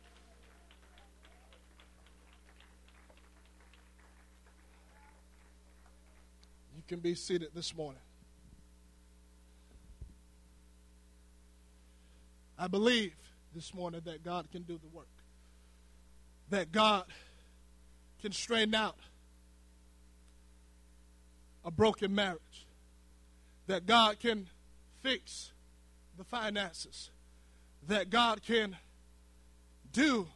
Can 6.89 7.01
be 7.01 7.15
seated 7.15 7.51
this 7.55 7.77
morning. 7.77 8.01
I 12.59 12.67
believe 12.67 13.15
this 13.55 13.73
morning 13.75 14.01
that 14.05 14.25
God 14.25 14.51
can 14.51 14.63
do 14.63 14.79
the 14.79 14.89
work, 14.89 15.07
that 16.51 16.73
God 16.73 17.05
can 18.21 18.33
straighten 18.33 18.75
out 18.75 18.97
a 21.65 21.71
broken 21.71 22.15
marriage, 22.15 22.67
that 23.67 23.87
God 23.87 24.19
can 24.19 24.49
fix 25.03 25.53
the 26.17 26.25
finances, 26.25 27.11
that 27.87 28.11
God 28.11 28.43
can 28.43 28.77
do 29.93 30.27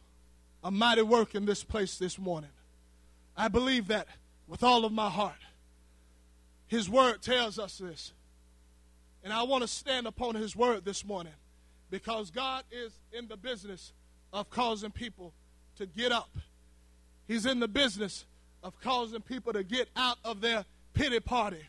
a 0.63 0.71
mighty 0.71 1.01
work 1.01 1.35
in 1.35 1.45
this 1.45 1.63
place 1.63 1.97
this 1.97 2.17
morning. 2.17 2.51
I 3.35 3.47
believe 3.47 3.87
that 3.87 4.07
with 4.47 4.63
all 4.63 4.85
of 4.85 4.91
my 4.91 5.09
heart. 5.09 5.33
His 6.73 6.89
word 6.89 7.21
tells 7.21 7.59
us 7.59 7.77
this. 7.77 8.13
And 9.23 9.31
I 9.31 9.43
want 9.43 9.61
to 9.61 9.67
stand 9.67 10.07
upon 10.07 10.33
his 10.33 10.55
word 10.55 10.83
this 10.83 11.05
morning 11.05 11.33
because 11.91 12.31
God 12.31 12.63
is 12.71 12.91
in 13.11 13.27
the 13.27 13.37
business 13.37 13.93
of 14.33 14.49
causing 14.49 14.89
people 14.89 15.33
to 15.75 15.85
get 15.85 16.11
up. 16.11 16.35
He's 17.27 17.45
in 17.45 17.59
the 17.59 17.67
business 17.67 18.25
of 18.63 18.73
causing 18.81 19.21
people 19.21 19.53
to 19.53 19.63
get 19.63 19.87
out 19.95 20.17
of 20.25 20.41
their 20.41 20.65
pity 20.95 21.19
party. 21.19 21.61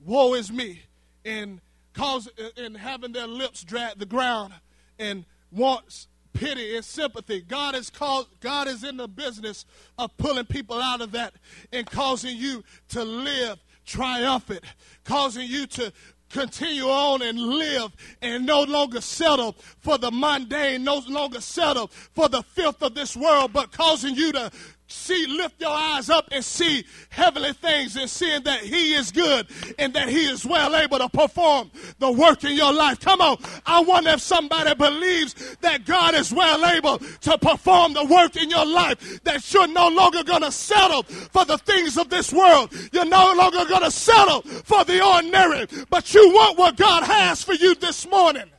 Woe 0.00 0.32
is 0.32 0.50
me. 0.50 0.80
And 1.22 1.60
cause 1.92 2.26
and 2.56 2.78
having 2.78 3.12
their 3.12 3.26
lips 3.26 3.62
drag 3.62 3.98
the 3.98 4.06
ground 4.06 4.54
and 4.98 5.26
wants 5.52 6.08
pity 6.32 6.76
and 6.76 6.84
sympathy. 6.84 7.42
God 7.42 7.74
is 7.74 7.90
called 7.90 8.28
God 8.40 8.68
is 8.68 8.84
in 8.84 8.96
the 8.96 9.08
business 9.08 9.66
of 9.98 10.16
pulling 10.16 10.46
people 10.46 10.80
out 10.80 11.02
of 11.02 11.12
that 11.12 11.34
and 11.74 11.86
causing 11.86 12.38
you 12.38 12.64
to 12.88 13.04
live 13.04 13.58
triumphant, 13.86 14.62
causing 15.04 15.46
you 15.48 15.66
to 15.66 15.92
continue 16.28 16.84
on 16.84 17.22
and 17.22 17.38
live 17.38 17.92
and 18.20 18.44
no 18.44 18.62
longer 18.62 19.00
settle 19.00 19.52
for 19.80 19.96
the 19.96 20.10
mundane, 20.10 20.82
no 20.84 21.00
longer 21.08 21.40
settle 21.40 21.86
for 21.86 22.28
the 22.28 22.42
filth 22.42 22.82
of 22.82 22.94
this 22.94 23.16
world, 23.16 23.52
but 23.52 23.70
causing 23.72 24.14
you 24.14 24.32
to 24.32 24.50
see, 24.86 25.26
lift 25.26 25.60
your 25.60 25.70
eyes 25.70 26.10
up 26.10 26.28
and 26.32 26.44
see 26.44 26.84
heavenly 27.08 27.52
things 27.52 27.96
and 27.96 28.08
seeing 28.08 28.42
that 28.44 28.60
He 28.60 28.94
is 28.94 29.10
good 29.12 29.46
and 29.78 29.92
that 29.94 30.08
He 30.08 30.26
is 30.26 30.44
well 30.44 30.74
able 30.76 30.98
to 30.98 31.08
perform 31.08 31.70
the 31.98 32.10
work 32.10 32.44
in 32.44 32.56
your 32.56 32.72
life. 32.72 33.00
Come 33.00 33.20
on. 33.20 33.38
I 33.64 33.80
wonder 33.80 34.10
if 34.10 34.20
somebody 34.20 34.74
believes 34.74 35.56
that 35.60 35.84
God 35.84 36.14
is 36.14 36.32
well 36.32 36.64
able 36.66 36.98
to 36.98 37.38
perform 37.38 37.94
the 37.94 38.04
work 38.04 38.36
in 38.36 38.50
your 38.50 38.66
life, 38.66 39.22
that 39.24 39.52
you're 39.52 39.68
no 39.68 39.88
longer 39.88 40.22
going 40.22 40.42
to 40.42 40.52
settle 40.52 41.02
for 41.02 41.44
the 41.44 41.58
things 41.58 41.98
of 41.98 42.08
this 42.08 42.32
world. 42.32 42.72
You're 42.92 43.04
no 43.04 43.34
longer 43.34 43.64
going 43.64 43.82
to 43.82 43.90
settle 43.90 44.42
for 44.42 44.84
the 44.84 45.04
ordinary, 45.04 45.66
but 45.90 46.14
you 46.14 46.30
want 46.32 46.58
what 46.58 46.76
God 46.76 47.02
has 47.02 47.42
for 47.42 47.54
you 47.54 47.74
this 47.74 48.08
morning. 48.08 48.50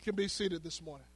You 0.00 0.02
can 0.02 0.16
be 0.16 0.28
seated 0.28 0.62
this 0.62 0.80
morning. 0.80 1.06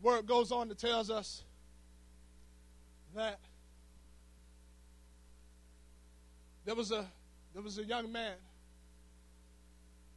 Word 0.00 0.26
goes 0.28 0.52
on 0.52 0.68
to 0.68 0.76
tells 0.76 1.10
us 1.10 1.42
that 3.16 3.40
there 6.64 6.76
was 6.76 6.92
a 6.92 7.04
there 7.52 7.64
was 7.64 7.78
a 7.78 7.84
young 7.84 8.12
man 8.12 8.36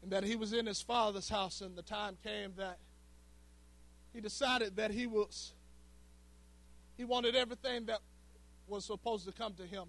and 0.03 0.11
that 0.11 0.23
he 0.23 0.35
was 0.35 0.53
in 0.53 0.67
his 0.67 0.83
father's 0.83 1.27
house 1.27 1.61
and 1.61 1.75
the 1.75 1.81
time 1.81 2.15
came 2.23 2.53
that 2.57 2.77
he 4.13 4.21
decided 4.21 4.75
that 4.75 4.91
he 4.91 5.07
was 5.07 5.51
he 6.95 7.05
wanted 7.05 7.35
everything 7.35 7.87
that 7.87 8.01
was 8.67 8.85
supposed 8.85 9.25
to 9.25 9.31
come 9.31 9.55
to 9.55 9.65
him 9.65 9.85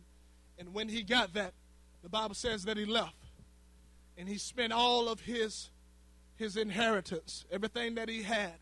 and 0.59 0.73
when 0.73 0.89
he 0.89 1.03
got 1.03 1.35
that 1.35 1.53
the 2.03 2.09
bible 2.09 2.35
says 2.35 2.65
that 2.65 2.79
he 2.79 2.87
left 2.87 3.26
and 4.17 4.29
he 4.29 4.39
spent 4.39 4.73
all 4.73 5.09
of 5.09 5.21
his 5.21 5.71
his 6.37 6.57
inheritance, 6.57 7.47
everything 7.51 7.95
that 7.95 8.09
he 8.09 8.23
had, 8.23 8.59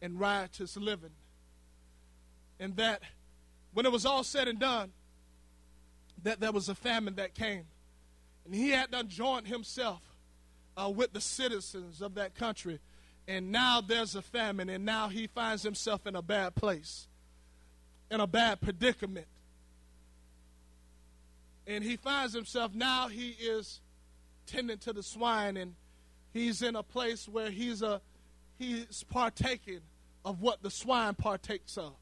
in 0.00 0.16
riotous 0.16 0.76
living. 0.76 1.10
And 2.60 2.76
that 2.76 3.02
when 3.72 3.84
it 3.84 3.92
was 3.92 4.06
all 4.06 4.22
said 4.22 4.48
and 4.48 4.58
done, 4.58 4.92
that 6.22 6.40
there 6.40 6.52
was 6.52 6.68
a 6.68 6.74
famine 6.74 7.16
that 7.16 7.34
came. 7.34 7.64
And 8.44 8.54
he 8.54 8.70
had 8.70 8.90
done 8.90 9.08
joined 9.08 9.48
himself 9.48 10.02
uh, 10.76 10.88
with 10.88 11.12
the 11.12 11.20
citizens 11.20 12.00
of 12.00 12.14
that 12.14 12.34
country. 12.34 12.78
And 13.26 13.52
now 13.52 13.80
there's 13.80 14.14
a 14.14 14.22
famine, 14.22 14.68
and 14.68 14.84
now 14.84 15.08
he 15.08 15.26
finds 15.26 15.62
himself 15.62 16.06
in 16.06 16.16
a 16.16 16.22
bad 16.22 16.54
place, 16.54 17.06
in 18.10 18.20
a 18.20 18.26
bad 18.26 18.60
predicament. 18.60 19.26
And 21.66 21.84
he 21.84 21.96
finds 21.96 22.34
himself 22.34 22.74
now, 22.74 23.08
he 23.08 23.30
is 23.30 23.80
tending 24.50 24.78
to 24.78 24.92
the 24.92 25.02
swine 25.02 25.56
and 25.56 25.74
he's 26.32 26.62
in 26.62 26.76
a 26.76 26.82
place 26.82 27.28
where 27.28 27.50
he's 27.50 27.82
a 27.82 28.00
he's 28.58 29.04
partaking 29.04 29.80
of 30.24 30.40
what 30.40 30.62
the 30.62 30.70
swine 30.70 31.14
partakes 31.14 31.78
of. 31.78 31.92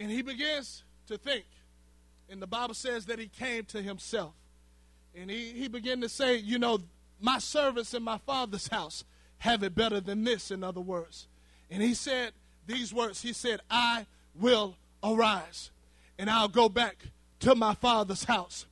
And 0.00 0.10
he 0.10 0.22
begins 0.22 0.82
to 1.06 1.16
think. 1.16 1.44
And 2.28 2.42
the 2.42 2.46
Bible 2.46 2.74
says 2.74 3.06
that 3.06 3.18
he 3.18 3.28
came 3.28 3.64
to 3.66 3.80
himself. 3.80 4.32
And 5.14 5.30
he, 5.30 5.52
he 5.52 5.68
began 5.68 6.00
to 6.00 6.08
say, 6.08 6.36
you 6.36 6.58
know, 6.58 6.78
my 7.20 7.38
servants 7.38 7.94
in 7.94 8.02
my 8.02 8.18
father's 8.18 8.68
house 8.68 9.04
have 9.38 9.62
it 9.62 9.74
better 9.74 10.00
than 10.00 10.24
this, 10.24 10.50
in 10.50 10.64
other 10.64 10.80
words. 10.80 11.28
And 11.70 11.82
he 11.82 11.94
said 11.94 12.32
these 12.66 12.92
words 12.92 13.22
He 13.22 13.32
said, 13.32 13.60
I 13.70 14.06
will 14.34 14.76
arise 15.04 15.70
and 16.18 16.30
I'll 16.30 16.48
go 16.48 16.68
back 16.68 16.96
to 17.40 17.54
my 17.54 17.74
father's 17.74 18.24
house. 18.24 18.66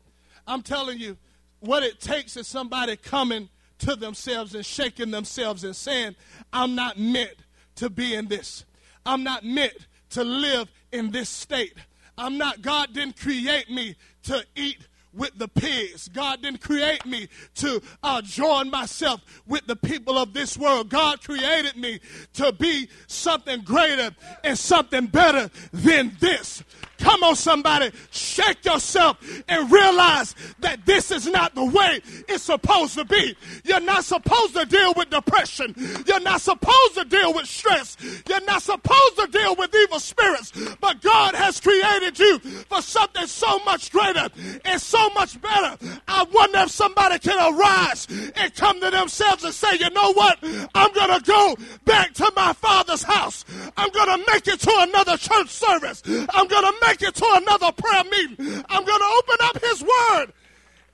I'm 0.47 0.63
telling 0.63 0.99
you, 0.99 1.17
what 1.61 1.83
it 1.83 2.01
takes 2.01 2.37
is 2.37 2.47
somebody 2.47 2.97
coming 2.97 3.49
to 3.79 3.97
themselves 3.97 4.55
and 4.55 4.65
shaking 4.65 5.11
themselves 5.11 5.65
and 5.65 5.75
saying, 5.75 6.17
I'm 6.53 6.75
not 6.75 6.99
meant 6.99 7.37
to 7.77 7.89
be 7.89 8.15
in 8.15 8.29
this. 8.29 8.65
I'm 9.07 9.25
not 9.25 9.45
meant 9.45 9.87
to 10.11 10.25
live 10.25 10.71
in 10.93 11.11
this 11.11 11.29
state. 11.29 11.75
I'm 12.19 12.37
not, 12.37 12.61
God 12.61 12.93
didn't 12.93 13.19
create 13.19 13.71
me 13.71 13.97
to 14.25 14.45
eat 14.55 14.87
with 15.13 15.37
the 15.39 15.49
pigs. 15.49 16.09
God 16.09 16.43
didn't 16.43 16.61
create 16.61 17.05
me 17.05 17.29
to 17.57 17.83
uh, 18.03 18.23
join 18.23 18.71
myself 18.71 19.21
with 19.47 19.67
the 19.67 19.77
people 19.77 20.19
of 20.19 20.33
this 20.33 20.57
world. 20.57 20.89
God 20.89 21.23
created 21.23 21.77
me 21.77 22.01
to 22.35 22.53
be 22.53 22.89
something 23.07 23.63
greater 23.63 24.15
and 24.45 24.59
something 24.59 25.07
better 25.07 25.51
than 25.73 26.17
this. 26.21 26.63
Come 27.01 27.23
on, 27.25 27.35
somebody, 27.35 27.91
shake 28.11 28.65
yourself 28.65 29.17
and 29.49 29.71
realize 29.71 30.35
that 30.61 30.85
this 30.87 31.11
is 31.11 31.27
not 31.27 31.55
the 31.55 31.65
way 31.65 32.01
it's 32.29 32.45
supposed 32.45 32.95
to 32.95 33.05
be. 33.05 33.37
You're 33.65 33.81
not 33.81 34.05
supposed 34.05 34.55
to 34.55 34.67
deal 34.67 34.93
with 34.95 35.11
depression. 35.11 35.75
You're 36.07 36.21
not 36.21 36.41
supposed 36.41 36.95
to 36.95 37.05
deal 37.05 37.33
with 37.35 37.47
stress. 37.47 37.97
You're 38.29 38.45
not 38.45 38.63
supposed 38.63 39.17
to 39.17 39.27
deal 39.29 39.57
with 39.57 39.75
evil 39.75 39.99
spirits. 39.99 40.53
But 40.81 41.01
God 41.01 41.35
has 41.35 41.61
created 41.61 42.19
you 42.19 42.39
for 42.39 42.83
something 42.83 43.27
so 43.27 43.59
much 43.61 43.91
greater 43.91 44.29
and 44.65 44.81
so 44.81 45.09
much 45.11 45.41
better. 45.41 45.79
I 46.07 46.25
wonder 46.33 46.61
if 46.61 46.71
somebody 46.71 47.19
can 47.19 47.39
arise 47.55 48.07
and 48.37 48.55
come 48.55 48.81
to 48.81 48.91
themselves 48.91 49.45
and 49.45 49.55
say, 49.55 49.77
you 49.79 49.91
know 49.91 50.13
what? 50.13 50.39
I'm 50.75 50.93
going 50.93 51.19
to 51.19 51.25
go 51.25 51.57
back 51.85 52.13
to 52.15 52.31
my 52.37 52.53
father's 52.53 53.03
house. 53.03 53.45
I'm 53.77 53.91
going 53.91 54.19
to 54.19 54.33
make 54.33 54.47
it 54.49 54.61
to 54.61 54.73
another 54.79 55.17
church 55.17 55.49
service. 55.49 56.03
I'm 56.07 56.47
going 56.47 56.65
to 56.65 56.75
make 56.87 57.00
it 57.03 57.15
to 57.15 57.27
another 57.33 57.73
prayer 57.73 58.05
meeting. 58.05 58.65
I'm 58.69 58.85
going 58.85 59.01
to 59.01 59.19
open 59.19 59.37
up 59.41 59.63
his 59.63 59.83
word 59.83 60.27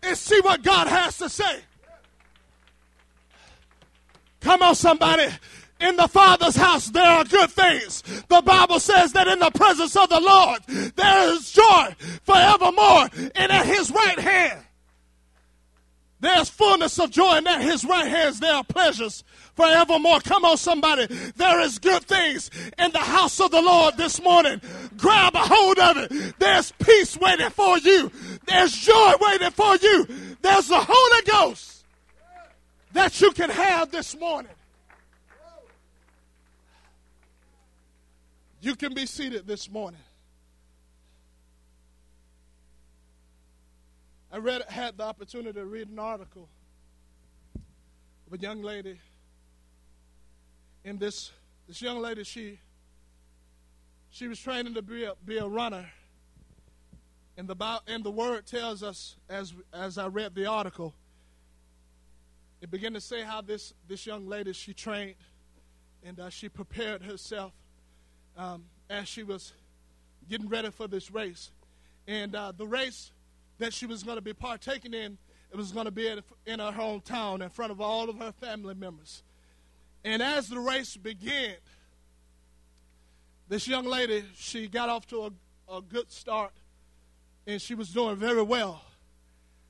and 0.02 0.16
see 0.16 0.40
what 0.40 0.62
God 0.62 0.86
has 0.86 1.18
to 1.18 1.28
say. 1.28 1.60
Come 4.40 4.62
on, 4.62 4.74
somebody. 4.74 5.28
In 5.78 5.96
the 5.96 6.08
Father's 6.08 6.56
house, 6.56 6.88
there 6.88 7.04
are 7.04 7.24
good 7.24 7.50
things. 7.50 8.02
The 8.28 8.40
Bible 8.40 8.80
says 8.80 9.12
that 9.12 9.28
in 9.28 9.38
the 9.40 9.50
presence 9.50 9.94
of 9.94 10.08
the 10.08 10.20
Lord, 10.20 10.62
there 10.94 11.32
is 11.34 11.52
joy 11.52 11.94
forevermore. 12.22 13.08
And 13.34 13.52
at 13.52 13.66
his 13.66 13.90
right 13.90 14.18
hand, 14.18 14.65
there's 16.20 16.48
fullness 16.48 16.98
of 16.98 17.10
joy, 17.10 17.36
and 17.36 17.46
at 17.46 17.60
his 17.60 17.84
right 17.84 18.06
hands 18.06 18.40
there 18.40 18.54
are 18.54 18.64
pleasures 18.64 19.22
forevermore. 19.54 20.20
Come 20.20 20.44
on, 20.44 20.56
somebody. 20.56 21.06
There 21.36 21.60
is 21.60 21.78
good 21.78 22.04
things 22.04 22.50
in 22.78 22.90
the 22.92 22.98
house 22.98 23.40
of 23.40 23.50
the 23.50 23.60
Lord 23.60 23.96
this 23.96 24.22
morning. 24.22 24.60
Grab 24.96 25.34
a 25.34 25.40
hold 25.40 25.78
of 25.78 25.96
it. 25.98 26.38
There's 26.38 26.72
peace 26.72 27.18
waiting 27.18 27.50
for 27.50 27.78
you. 27.78 28.10
There's 28.46 28.72
joy 28.72 29.12
waiting 29.20 29.50
for 29.50 29.76
you. 29.76 30.06
There's 30.40 30.68
the 30.68 30.80
Holy 30.80 31.22
Ghost 31.22 31.84
that 32.92 33.20
you 33.20 33.30
can 33.32 33.50
have 33.50 33.90
this 33.90 34.18
morning. 34.18 34.52
You 38.62 38.74
can 38.74 38.94
be 38.94 39.06
seated 39.06 39.46
this 39.46 39.70
morning. 39.70 40.00
I 44.36 44.38
read, 44.38 44.62
had 44.68 44.98
the 44.98 45.04
opportunity 45.04 45.54
to 45.54 45.64
read 45.64 45.88
an 45.88 45.98
article 45.98 46.46
of 47.54 48.34
a 48.34 48.36
young 48.38 48.60
lady. 48.60 49.00
And 50.84 51.00
this, 51.00 51.30
this 51.66 51.80
young 51.80 52.00
lady, 52.00 52.22
she, 52.22 52.58
she 54.10 54.28
was 54.28 54.38
training 54.38 54.74
to 54.74 54.82
be 54.82 55.04
a, 55.04 55.14
be 55.24 55.38
a 55.38 55.46
runner. 55.46 55.90
And 57.38 57.48
the, 57.48 57.80
and 57.86 58.04
the 58.04 58.10
word 58.10 58.44
tells 58.44 58.82
us, 58.82 59.16
as, 59.30 59.54
as 59.72 59.96
I 59.96 60.08
read 60.08 60.34
the 60.34 60.44
article, 60.44 60.92
it 62.60 62.70
began 62.70 62.92
to 62.92 63.00
say 63.00 63.22
how 63.22 63.40
this, 63.40 63.72
this 63.88 64.04
young 64.04 64.28
lady, 64.28 64.52
she 64.52 64.74
trained 64.74 65.14
and 66.04 66.20
uh, 66.20 66.28
she 66.28 66.50
prepared 66.50 67.00
herself 67.00 67.52
um, 68.36 68.64
as 68.90 69.08
she 69.08 69.22
was 69.22 69.54
getting 70.28 70.50
ready 70.50 70.70
for 70.70 70.88
this 70.88 71.10
race. 71.10 71.52
And 72.06 72.36
uh, 72.36 72.52
the 72.54 72.66
race 72.66 73.12
that 73.58 73.72
she 73.72 73.86
was 73.86 74.02
going 74.02 74.16
to 74.16 74.22
be 74.22 74.32
partaking 74.32 74.94
in, 74.94 75.18
it 75.50 75.56
was 75.56 75.72
going 75.72 75.86
to 75.86 75.90
be 75.90 76.08
in 76.08 76.58
her 76.58 76.72
hometown 76.72 77.42
in 77.42 77.48
front 77.48 77.72
of 77.72 77.80
all 77.80 78.10
of 78.10 78.18
her 78.18 78.32
family 78.32 78.74
members. 78.74 79.22
And 80.04 80.22
as 80.22 80.48
the 80.48 80.58
race 80.58 80.96
began, 80.96 81.54
this 83.48 83.66
young 83.66 83.86
lady, 83.86 84.24
she 84.36 84.68
got 84.68 84.88
off 84.88 85.06
to 85.08 85.32
a, 85.68 85.76
a 85.76 85.82
good 85.82 86.10
start 86.10 86.52
and 87.46 87.62
she 87.62 87.74
was 87.74 87.90
doing 87.90 88.16
very 88.16 88.42
well. 88.42 88.82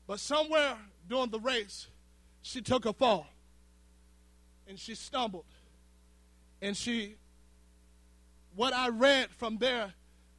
But 0.07 0.21
somewhere 0.21 0.77
during 1.09 1.31
the 1.31 1.41
race, 1.41 1.89
she 2.43 2.63
took 2.63 2.87
a 2.87 2.93
fall 2.93 3.27
and 4.67 4.79
she 4.79 4.95
stumbled. 4.95 5.45
And 6.63 6.77
she 6.77 7.17
what 8.57 8.73
I 8.73 8.89
read 8.89 9.31
from 9.31 9.59
there, 9.59 9.93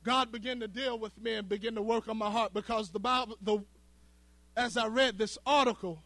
God 0.08 0.32
began 0.32 0.62
to 0.62 0.70
deal 0.70 0.98
with 0.98 1.22
me 1.22 1.34
and 1.34 1.50
begin 1.50 1.76
to 1.76 1.82
work 1.82 2.08
on 2.08 2.16
my 2.16 2.32
heart 2.32 2.54
because 2.54 2.92
the 2.92 3.00
Bible, 3.00 3.38
the, 3.42 3.60
as 4.56 4.78
I 4.78 4.88
read 4.88 5.18
this 5.18 5.38
article, 5.46 6.02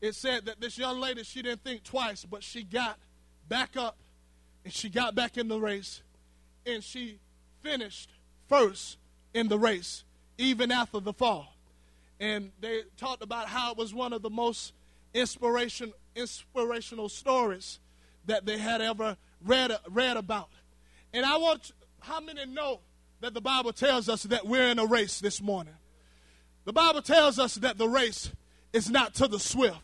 it 0.00 0.14
said 0.14 0.46
that 0.46 0.58
this 0.58 0.78
young 0.78 0.98
lady, 0.98 1.22
she 1.22 1.42
didn't 1.42 1.62
think 1.62 1.84
twice, 1.84 2.24
but 2.24 2.42
she 2.42 2.62
got 2.62 2.98
back 3.46 3.76
up 3.76 3.98
and 4.64 4.72
she 4.72 4.88
got 4.88 5.14
back 5.14 5.36
in 5.36 5.48
the 5.48 5.60
race 5.60 6.00
and 6.64 6.82
she 6.82 7.18
finished 7.62 8.08
first 8.48 8.96
in 9.34 9.48
the 9.48 9.58
race, 9.58 10.04
even 10.38 10.72
after 10.72 10.98
the 10.98 11.12
fall. 11.12 11.54
And 12.18 12.52
they 12.58 12.84
talked 12.96 13.22
about 13.22 13.48
how 13.48 13.72
it 13.72 13.76
was 13.76 13.92
one 13.92 14.14
of 14.14 14.22
the 14.22 14.30
most 14.30 14.72
inspiration, 15.12 15.92
inspirational 16.16 17.10
stories 17.10 17.80
that 18.24 18.46
they 18.46 18.56
had 18.56 18.80
ever 18.80 19.18
read, 19.44 19.72
read 19.90 20.16
about. 20.16 20.48
And 21.12 21.26
I 21.26 21.36
want, 21.36 21.72
how 22.00 22.20
many 22.20 22.46
know 22.46 22.80
that 23.20 23.34
the 23.34 23.40
Bible 23.40 23.72
tells 23.72 24.08
us 24.08 24.22
that 24.24 24.46
we're 24.46 24.68
in 24.68 24.78
a 24.78 24.86
race 24.86 25.20
this 25.20 25.42
morning? 25.42 25.74
The 26.64 26.72
Bible 26.72 27.02
tells 27.02 27.38
us 27.38 27.56
that 27.56 27.78
the 27.78 27.88
race 27.88 28.30
is 28.72 28.90
not 28.90 29.14
to 29.14 29.28
the 29.28 29.38
swift. 29.38 29.80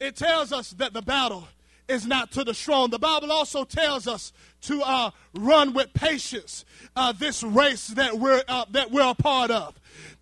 It 0.00 0.16
tells 0.16 0.52
us 0.52 0.70
that 0.72 0.92
the 0.92 1.02
battle 1.02 1.48
is 1.88 2.06
not 2.06 2.30
to 2.32 2.44
the 2.44 2.54
strong. 2.54 2.90
The 2.90 2.98
Bible 2.98 3.32
also 3.32 3.64
tells 3.64 4.06
us 4.06 4.32
to 4.62 4.82
uh, 4.82 5.10
run 5.34 5.72
with 5.72 5.92
patience 5.94 6.64
uh, 6.94 7.12
this 7.12 7.42
race 7.42 7.88
that 7.88 8.18
we're 8.18 8.42
uh, 8.46 8.66
that 8.70 8.90
we're 8.90 9.08
a 9.08 9.14
part 9.14 9.50
of. 9.50 9.78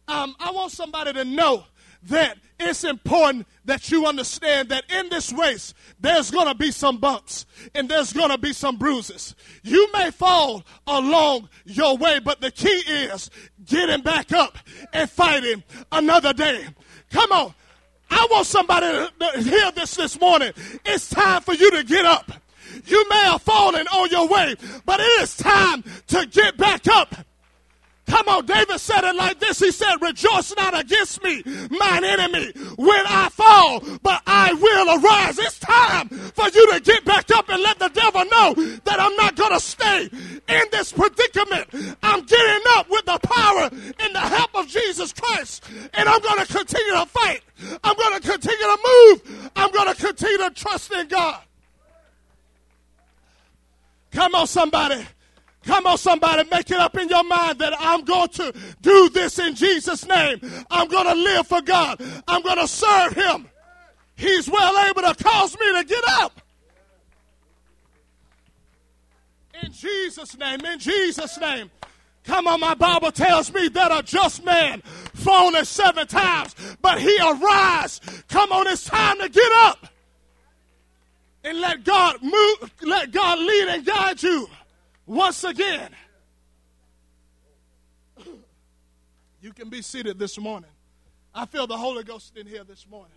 Um, 0.09 0.37
I 0.39 0.53
want 0.53 0.73
somebody 0.73 1.13
to 1.15 1.25
know 1.25 1.65
that 2.09 2.39
it's 2.59 2.85
important 2.85 3.47
that 3.67 3.91
you 3.91 4.07
understand 4.07 4.71
that 4.71 4.85
in 4.91 5.09
this 5.09 5.33
race, 5.33 5.75
there's 6.01 6.31
going 6.31 6.47
to 6.47 6.55
be 6.55 6.71
some 6.71 6.99
bumps 6.99 7.45
and 7.75 7.89
there's 7.89 8.13
going 8.13 8.31
to 8.31 8.39
be 8.39 8.53
some 8.53 8.77
bruises. 8.77 9.35
You 9.63 9.91
may 9.93 10.11
fall 10.11 10.65
along 10.87 11.49
your 11.65 11.97
way, 11.97 12.19
but 12.19 12.41
the 12.41 12.51
key 12.51 12.69
is 12.69 13.31
getting 13.65 14.03
back 14.03 14.33
up 14.33 14.57
and 14.93 15.11
fighting 15.11 15.63
another 15.93 16.33
day. 16.33 16.67
Come 17.11 17.33
on. 17.33 17.55
I 18.09 18.27
want 18.31 18.47
somebody 18.47 18.87
to 18.87 19.43
hear 19.43 19.71
this 19.73 19.97
this 19.97 20.19
morning. 20.21 20.53
It's 20.85 21.11
time 21.11 21.43
for 21.43 21.55
you 21.55 21.71
to 21.73 21.83
get 21.83 22.07
up. 22.07 22.31
You 22.87 23.09
may 23.09 23.25
have 23.25 23.43
fallen 23.43 23.87
on 23.89 24.11
your 24.11 24.29
way, 24.29 24.55
but 24.85 25.01
it 25.01 25.23
is 25.23 25.37
time 25.37 25.83
to 26.09 26.27
get 26.27 26.57
back 26.57 26.87
up 26.89 27.15
Come 28.07 28.29
on, 28.29 28.47
David 28.47 28.79
said 28.79 29.03
it 29.03 29.17
like 29.17 29.41
this. 29.41 29.59
He 29.59 29.73
said, 29.73 29.97
Rejoice 30.01 30.55
not 30.57 30.79
against 30.79 31.23
me, 31.25 31.43
mine 31.71 32.05
enemy, 32.05 32.53
when 32.77 33.05
I 33.07 33.29
fall, 33.31 33.83
but 34.01 34.23
I 34.27 34.53
will 34.53 34.99
arise. 35.01 35.39
It's 35.39 35.59
time 35.59 36.09
for 36.09 36.49
you 36.49 36.73
to 36.73 36.81
get 36.81 37.05
back 37.05 37.31
up 37.33 37.49
and 37.49 37.61
let 37.63 37.81
the 37.81 37.89
devil 37.89 38.25
know 38.27 38.55
that 38.85 39.01
I'm 39.01 39.17
not 39.17 39.35
going 39.35 39.53
to 39.53 39.61
stay 39.61 40.09
in 40.49 40.63
this 40.71 40.93
predicament. 40.93 41.97
I'm 42.03 42.25
getting 42.25 42.63
up 42.77 42.89
with 42.89 43.05
the 43.07 43.19
power 43.23 43.71
and 43.99 44.15
the 44.15 44.21
help 44.21 44.55
of 44.55 44.69
Jesus 44.69 45.13
Christ, 45.13 45.65
and 45.93 46.09
I'm 46.09 46.21
going 46.21 46.47
to 46.47 46.53
continue 46.53 46.93
to 46.93 47.07
fight. 47.07 47.43
I'm 47.83 47.97
going 47.97 48.21
to 48.21 48.29
continue 48.29 48.57
to 48.57 48.79
move. 48.85 49.51
I'm 49.57 49.73
going 49.73 49.93
to 49.93 50.01
continue 50.01 50.39
to 50.39 50.51
trust 50.51 50.93
in 50.93 51.09
God. 51.09 51.41
Come 54.13 54.35
on, 54.37 54.47
somebody. 54.47 55.05
Come 55.67 55.87
on, 55.89 55.99
somebody, 55.99 56.49
make 56.49 56.71
it 56.71 56.79
up 56.79 56.97
in 56.97 57.09
your 57.09 57.25
mind 57.25 57.59
that 57.59 57.75
I'm 57.79 58.05
going 58.05 58.29
to 58.29 58.55
do 58.83 59.09
this 59.09 59.41
in 59.41 59.57
Jesus' 59.57 60.07
name. 60.07 60.41
I'm 60.71 60.87
going 60.87 61.07
to 61.07 61.15
live 61.15 61.49
for 61.49 61.61
God. 61.61 62.01
I'm 62.29 62.43
going 62.43 62.59
to 62.59 62.69
serve 62.69 63.15
Him. 63.15 63.49
He's 64.15 64.49
well 64.49 64.89
able 64.89 65.03
to 65.03 65.23
cause 65.23 65.59
me 65.59 65.67
to 65.77 65.85
get 65.85 66.05
up. 66.09 66.41
In 69.65 69.73
Jesus' 69.73 70.39
name, 70.39 70.61
in 70.65 70.79
Jesus' 70.79 71.39
name. 71.39 71.71
Come 72.23 72.47
on, 72.47 72.61
my 72.61 72.75
Bible 72.75 73.11
tells 73.11 73.53
me 73.53 73.69
that 73.69 73.91
a 73.91 74.03
just 74.03 74.45
man 74.45 74.83
fallen 74.83 75.65
seven 75.65 76.07
times, 76.07 76.55
but 76.81 77.01
he 77.01 77.17
arise. 77.19 78.01
Come 78.29 78.53
on, 78.53 78.67
it's 78.67 78.85
time 78.85 79.19
to 79.21 79.29
get 79.29 79.53
up 79.53 79.87
and 81.45 81.61
let 81.61 81.85
God 81.85 82.23
move, 82.23 82.73
let 82.83 83.13
God 83.13 83.39
lead 83.39 83.69
and 83.69 83.85
guide 83.85 84.23
you 84.23 84.49
once 85.07 85.45
again. 85.45 85.91
You 89.41 89.53
can 89.53 89.69
be 89.69 89.81
seated 89.81 90.19
this 90.19 90.39
morning. 90.39 90.71
I 91.35 91.47
feel 91.47 91.67
the 91.67 91.77
Holy 91.77 92.03
Ghost 92.03 92.37
in 92.37 92.47
here 92.47 92.65
this 92.65 92.87
morning. 92.89 93.13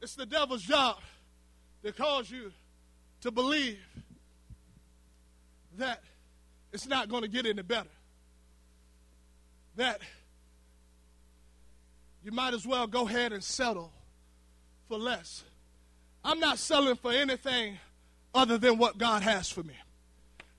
It's 0.00 0.14
the 0.14 0.26
devil's 0.26 0.62
job 0.62 0.98
to 1.82 1.92
cause 1.92 2.30
you 2.30 2.52
to 3.22 3.30
believe 3.30 3.78
that 5.78 6.02
it's 6.72 6.86
not 6.86 7.08
going 7.08 7.22
to 7.22 7.28
get 7.28 7.46
any 7.46 7.62
better. 7.62 7.88
That 9.76 10.00
you 12.22 12.32
might 12.32 12.54
as 12.54 12.66
well 12.66 12.86
go 12.86 13.08
ahead 13.08 13.32
and 13.32 13.42
settle 13.42 13.90
for 14.88 14.98
less. 14.98 15.42
I'm 16.24 16.40
not 16.40 16.58
selling 16.58 16.96
for 16.96 17.12
anything 17.12 17.78
other 18.34 18.56
than 18.58 18.78
what 18.78 18.98
God 18.98 19.22
has 19.22 19.48
for 19.48 19.62
me. 19.62 19.74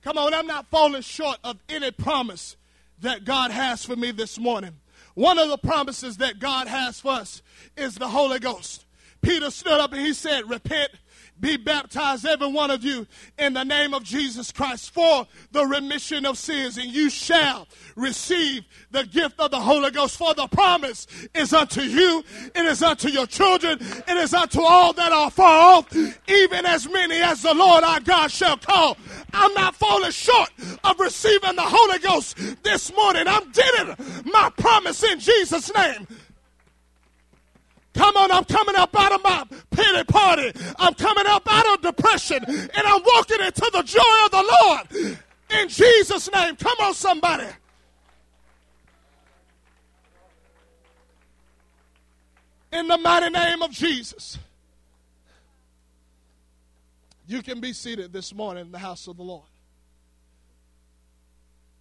Come 0.01 0.17
on, 0.17 0.33
I'm 0.33 0.45
not 0.45 0.67
falling 0.67 1.01
short 1.01 1.37
of 1.43 1.57
any 1.67 1.89
promise 1.89 2.55
that 2.99 3.25
God 3.25 3.49
has 3.49 3.83
for 3.83 3.95
me 3.95 4.11
this 4.11 4.37
morning. 4.37 4.77
One 5.15 5.39
of 5.39 5.49
the 5.49 5.57
promises 5.57 6.17
that 6.17 6.39
God 6.39 6.67
has 6.67 6.99
for 6.99 7.13
us 7.13 7.41
is 7.75 7.95
the 7.95 8.07
Holy 8.07 8.39
Ghost. 8.39 8.85
Peter 9.21 9.49
stood 9.49 9.79
up 9.79 9.91
and 9.93 10.01
he 10.01 10.13
said, 10.13 10.47
Repent 10.49 10.91
be 11.39 11.57
baptized, 11.57 12.25
every 12.25 12.47
one 12.47 12.71
of 12.71 12.83
you, 12.83 13.05
in 13.37 13.53
the 13.53 13.63
name 13.63 13.93
of 13.93 14.03
Jesus 14.03 14.51
Christ 14.51 14.93
for 14.93 15.27
the 15.51 15.65
remission 15.65 16.25
of 16.25 16.37
sins, 16.37 16.77
and 16.77 16.89
you 16.89 17.09
shall 17.09 17.67
receive 17.95 18.63
the 18.91 19.05
gift 19.05 19.39
of 19.39 19.51
the 19.51 19.59
Holy 19.59 19.91
Ghost. 19.91 20.17
For 20.17 20.33
the 20.33 20.47
promise 20.47 21.07
is 21.33 21.53
unto 21.53 21.81
you, 21.81 22.23
it 22.53 22.65
is 22.65 22.81
unto 22.81 23.09
your 23.09 23.27
children, 23.27 23.79
it 23.81 24.17
is 24.17 24.33
unto 24.33 24.61
all 24.61 24.93
that 24.93 25.11
are 25.11 25.29
far 25.29 25.77
off, 25.77 25.95
even 26.27 26.65
as 26.65 26.89
many 26.89 27.15
as 27.15 27.41
the 27.41 27.53
Lord 27.53 27.83
our 27.83 27.99
God 27.99 28.31
shall 28.31 28.57
call. 28.57 28.97
I'm 29.33 29.53
not 29.53 29.75
falling 29.75 30.11
short 30.11 30.49
of 30.83 30.99
receiving 30.99 31.55
the 31.55 31.63
Holy 31.63 31.99
Ghost 31.99 32.37
this 32.63 32.93
morning. 32.95 33.27
I'm 33.27 33.51
getting 33.51 33.95
my 34.31 34.49
promise 34.57 35.03
in 35.03 35.19
Jesus' 35.19 35.73
name. 35.73 36.07
Come 37.95 38.17
on, 38.17 38.31
I'm 38.31 38.43
coming 38.43 38.75
up 38.75 38.93
out 38.99 39.13
of 39.13 39.23
my 39.23 39.45
pity 39.71 40.03
party. 40.03 40.51
I'm 40.77 40.93
coming 40.95 41.25
up 41.27 41.43
out 41.47 41.75
of 41.75 41.81
depression 41.81 42.43
and 42.45 42.71
I'm 42.75 43.01
walking 43.05 43.39
into 43.39 43.69
the 43.71 43.83
joy 43.83 44.25
of 44.25 44.31
the 44.31 44.55
Lord. 44.61 45.17
In 45.61 45.69
Jesus' 45.69 46.29
name. 46.31 46.55
Come 46.57 46.75
on, 46.81 46.93
somebody. 46.93 47.47
In 52.73 52.87
the 52.89 52.97
mighty 52.97 53.29
name 53.29 53.61
of 53.61 53.71
Jesus. 53.71 54.37
You 57.27 57.41
can 57.41 57.61
be 57.61 57.71
seated 57.73 58.11
this 58.11 58.33
morning 58.33 58.65
in 58.65 58.71
the 58.71 58.79
house 58.79 59.07
of 59.07 59.15
the 59.15 59.23
Lord. 59.23 59.45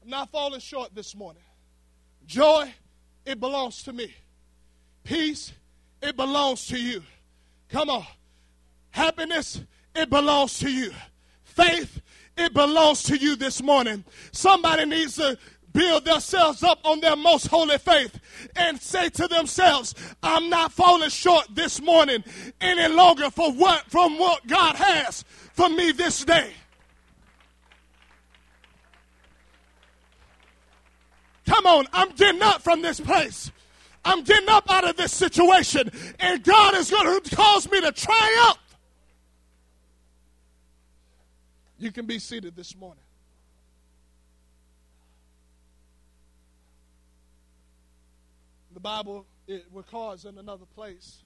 I'm 0.02 0.10
not 0.10 0.30
falling 0.30 0.60
short 0.60 0.94
this 0.94 1.16
morning. 1.16 1.42
Joy, 2.26 2.72
it 3.26 3.40
belongs 3.40 3.82
to 3.82 3.92
me. 3.92 4.14
Peace, 5.02 5.52
it 6.04 6.16
belongs 6.16 6.66
to 6.66 6.78
you. 6.78 7.02
Come 7.70 7.88
on. 7.88 8.04
Happiness, 8.90 9.60
it 9.94 10.10
belongs 10.10 10.58
to 10.58 10.70
you. 10.70 10.92
Faith, 11.42 12.00
it 12.36 12.52
belongs 12.52 13.02
to 13.04 13.16
you 13.16 13.36
this 13.36 13.62
morning. 13.62 14.04
Somebody 14.30 14.84
needs 14.84 15.16
to 15.16 15.38
build 15.72 16.04
themselves 16.04 16.62
up 16.62 16.78
on 16.84 17.00
their 17.00 17.16
most 17.16 17.48
holy 17.48 17.78
faith 17.78 18.20
and 18.54 18.80
say 18.80 19.08
to 19.08 19.26
themselves, 19.26 19.94
I'm 20.22 20.48
not 20.48 20.72
falling 20.72 21.08
short 21.08 21.46
this 21.50 21.80
morning 21.80 22.22
any 22.60 22.94
longer 22.94 23.30
for 23.30 23.50
what 23.52 23.90
from 23.90 24.18
what 24.18 24.46
God 24.46 24.76
has 24.76 25.24
for 25.54 25.68
me 25.68 25.90
this 25.90 26.24
day. 26.24 26.52
Come 31.46 31.66
on, 31.66 31.86
I'm 31.92 32.10
getting 32.10 32.42
up 32.42 32.62
from 32.62 32.82
this 32.82 33.00
place. 33.00 33.50
I'm 34.04 34.22
getting 34.22 34.48
up 34.48 34.70
out 34.70 34.88
of 34.88 34.96
this 34.96 35.12
situation, 35.12 35.90
and 36.20 36.42
God 36.42 36.74
is 36.74 36.90
going 36.90 37.22
to 37.22 37.36
cause 37.36 37.70
me 37.70 37.80
to 37.80 37.92
triumph. 37.92 38.58
You 41.78 41.90
can 41.90 42.06
be 42.06 42.18
seated 42.18 42.54
this 42.56 42.76
morning. 42.76 43.02
The 48.72 48.80
Bible 48.80 49.26
it 49.46 49.66
records 49.72 50.24
in 50.24 50.38
another 50.38 50.64
place. 50.74 51.22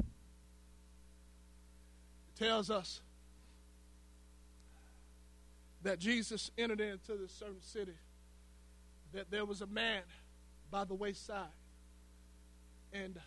It 0.00 0.04
tells 2.38 2.70
us 2.70 3.00
that 5.82 5.98
Jesus 5.98 6.50
entered 6.58 6.80
into 6.80 7.16
this 7.16 7.32
certain 7.32 7.62
city, 7.62 7.96
that 9.12 9.30
there 9.30 9.44
was 9.44 9.62
a 9.62 9.66
man 9.66 10.02
by 10.70 10.84
the 10.84 10.94
wayside. 10.94 11.46
And 12.92 13.18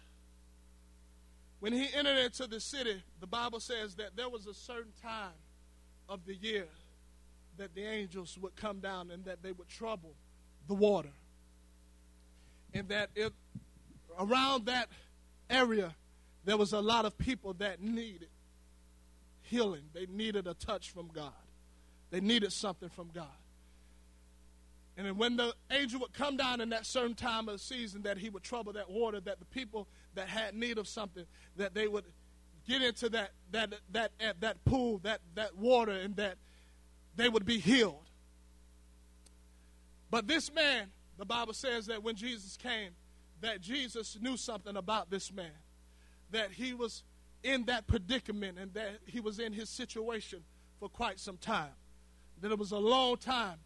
when 1.60 1.74
he 1.74 1.88
entered 1.94 2.18
into 2.18 2.48
the 2.48 2.60
city, 2.60 3.04
the 3.20 3.28
Bible 3.28 3.60
says 3.60 3.96
that 3.96 4.16
there 4.16 4.30
was 4.30 4.48
a 4.48 4.54
certain 4.54 4.94
time 5.02 5.38
of 6.10 6.26
the 6.26 6.36
year 6.36 6.68
that 7.58 7.76
the 7.76 7.84
angels 7.84 8.38
would 8.42 8.56
come 8.56 8.80
down 8.80 9.12
and 9.12 9.26
that 9.26 9.44
they 9.44 9.52
would 9.52 9.68
trouble 9.68 10.16
the 10.68 10.74
water. 10.74 11.12
And 12.74 12.90
that 12.90 13.10
around 14.20 14.66
that 14.66 14.90
area, 15.50 15.96
there 16.46 16.58
was 16.58 16.74
a 16.74 16.80
lot 16.80 17.06
of 17.06 17.18
people 17.18 17.54
that 17.56 17.82
needed 17.82 18.30
healing. 19.42 19.84
They 19.94 20.06
needed 20.06 20.48
a 20.48 20.54
touch 20.54 20.92
from 20.92 21.10
God, 21.14 21.34
they 22.10 22.22
needed 22.22 22.52
something 22.52 22.90
from 22.90 23.10
God. 23.14 23.28
And 24.98 25.08
then 25.08 25.18
when 25.18 25.38
the 25.38 25.54
angel 25.72 26.00
would 26.02 26.14
come 26.14 26.38
down 26.38 26.60
in 26.60 26.70
that 26.70 26.86
certain 26.86 27.16
time 27.16 27.48
of 27.48 27.56
the 27.56 27.60
season 27.60 28.02
that 28.04 28.18
he 28.18 28.30
would 28.30 28.44
trouble 28.44 28.74
that 28.74 28.90
water, 28.90 29.20
that 29.22 29.40
the 29.40 29.46
people 29.46 29.88
that 30.16 30.28
had 30.28 30.54
need 30.54 30.78
of 30.78 30.88
something, 30.88 31.26
that 31.56 31.74
they 31.74 31.88
would 31.88 32.06
get 32.68 32.82
into 32.82 33.10
that 33.10 33.32
that 33.52 33.74
that 33.92 34.12
that, 34.20 34.42
that 34.42 34.66
pool, 34.66 35.00
that 35.00 35.22
that 35.36 35.58
water, 35.58 35.92
and 35.92 36.16
that 36.18 36.38
they 37.16 37.30
would 37.30 37.46
be 37.46 37.58
healed. 37.58 38.10
But 40.10 40.28
this 40.28 40.54
man, 40.54 40.90
the 41.18 41.26
Bible 41.26 41.54
says 41.54 41.86
that 41.86 42.04
when 42.04 42.16
Jesus 42.16 42.58
came, 42.58 42.92
that 43.40 43.62
Jesus 43.62 44.18
knew 44.22 44.36
something 44.36 44.76
about 44.76 45.10
this 45.10 45.32
man, 45.32 45.52
that 46.32 46.52
he 46.52 46.74
was 46.74 47.04
in 47.44 47.66
that 47.66 47.88
predicament 47.88 48.60
and 48.60 48.74
that 48.74 49.00
he 49.06 49.20
was 49.20 49.40
in 49.40 49.54
his 49.54 49.70
situation 49.70 50.44
for 50.80 50.90
quite 50.90 51.20
some 51.20 51.38
time. 51.38 51.72
That 52.42 52.52
it 52.52 52.60
was 52.60 52.72
a 52.72 52.78
long 52.78 53.18
time 53.18 53.58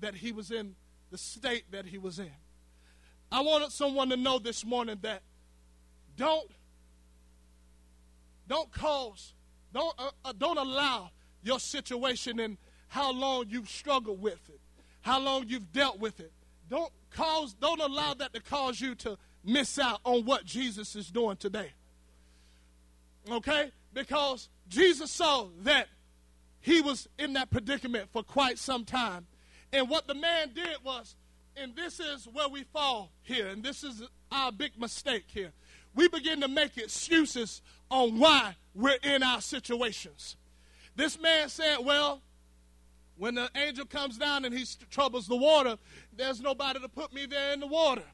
that 0.00 0.14
he 0.14 0.32
was 0.32 0.50
in 0.50 0.74
the 1.10 1.18
state 1.18 1.70
that 1.70 1.86
he 1.86 1.98
was 1.98 2.18
in. 2.18 2.30
I 3.30 3.40
wanted 3.42 3.72
someone 3.72 4.08
to 4.10 4.16
know 4.16 4.38
this 4.38 4.64
morning 4.64 4.98
that 5.02 5.22
don't 6.16 6.50
don't 8.46 8.72
cause 8.72 9.34
don't 9.72 9.94
uh, 9.98 10.10
uh, 10.24 10.32
don't 10.36 10.58
allow 10.58 11.10
your 11.42 11.60
situation 11.60 12.40
and 12.40 12.56
how 12.88 13.12
long 13.12 13.44
you've 13.48 13.68
struggled 13.68 14.20
with 14.20 14.48
it, 14.48 14.60
how 15.02 15.20
long 15.20 15.44
you've 15.46 15.72
dealt 15.72 15.98
with 15.98 16.20
it. 16.20 16.32
Don't 16.68 16.92
cause 17.10 17.54
don't 17.54 17.80
allow 17.80 18.14
that 18.14 18.32
to 18.32 18.40
cause 18.40 18.80
you 18.80 18.94
to 18.96 19.18
miss 19.44 19.78
out 19.78 20.00
on 20.04 20.24
what 20.24 20.44
Jesus 20.44 20.96
is 20.96 21.08
doing 21.10 21.36
today. 21.36 21.72
Okay? 23.30 23.70
Because 23.92 24.48
Jesus 24.68 25.10
saw 25.10 25.48
that 25.62 25.88
he 26.60 26.80
was 26.80 27.08
in 27.18 27.34
that 27.34 27.50
predicament 27.50 28.08
for 28.12 28.22
quite 28.22 28.58
some 28.58 28.84
time 28.84 29.26
and 29.72 29.88
what 29.88 30.06
the 30.06 30.14
man 30.14 30.52
did 30.54 30.76
was, 30.84 31.16
and 31.56 31.74
this 31.74 32.00
is 32.00 32.26
where 32.26 32.48
we 32.48 32.64
fall 32.64 33.10
here, 33.22 33.48
and 33.48 33.62
this 33.62 33.82
is 33.82 34.02
our 34.30 34.52
big 34.52 34.78
mistake 34.78 35.24
here. 35.26 35.52
We 35.94 36.08
begin 36.08 36.40
to 36.42 36.48
make 36.48 36.76
excuses 36.76 37.62
on 37.90 38.18
why 38.18 38.56
we're 38.74 38.98
in 39.02 39.22
our 39.22 39.40
situations. 39.40 40.36
This 40.94 41.20
man 41.20 41.48
said, 41.48 41.78
Well, 41.82 42.22
when 43.16 43.34
the 43.34 43.50
angel 43.56 43.84
comes 43.84 44.16
down 44.16 44.44
and 44.44 44.56
he 44.56 44.64
troubles 44.90 45.26
the 45.26 45.36
water, 45.36 45.76
there's 46.16 46.40
nobody 46.40 46.78
to 46.80 46.88
put 46.88 47.12
me 47.12 47.26
there 47.26 47.52
in 47.52 47.60
the 47.60 47.66
water. 47.66 48.04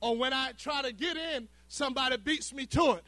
Or 0.00 0.16
when 0.16 0.32
I 0.32 0.52
try 0.52 0.82
to 0.82 0.92
get 0.92 1.16
in, 1.16 1.48
somebody 1.68 2.16
beats 2.16 2.52
me 2.52 2.66
to 2.66 2.92
it. 2.92 3.04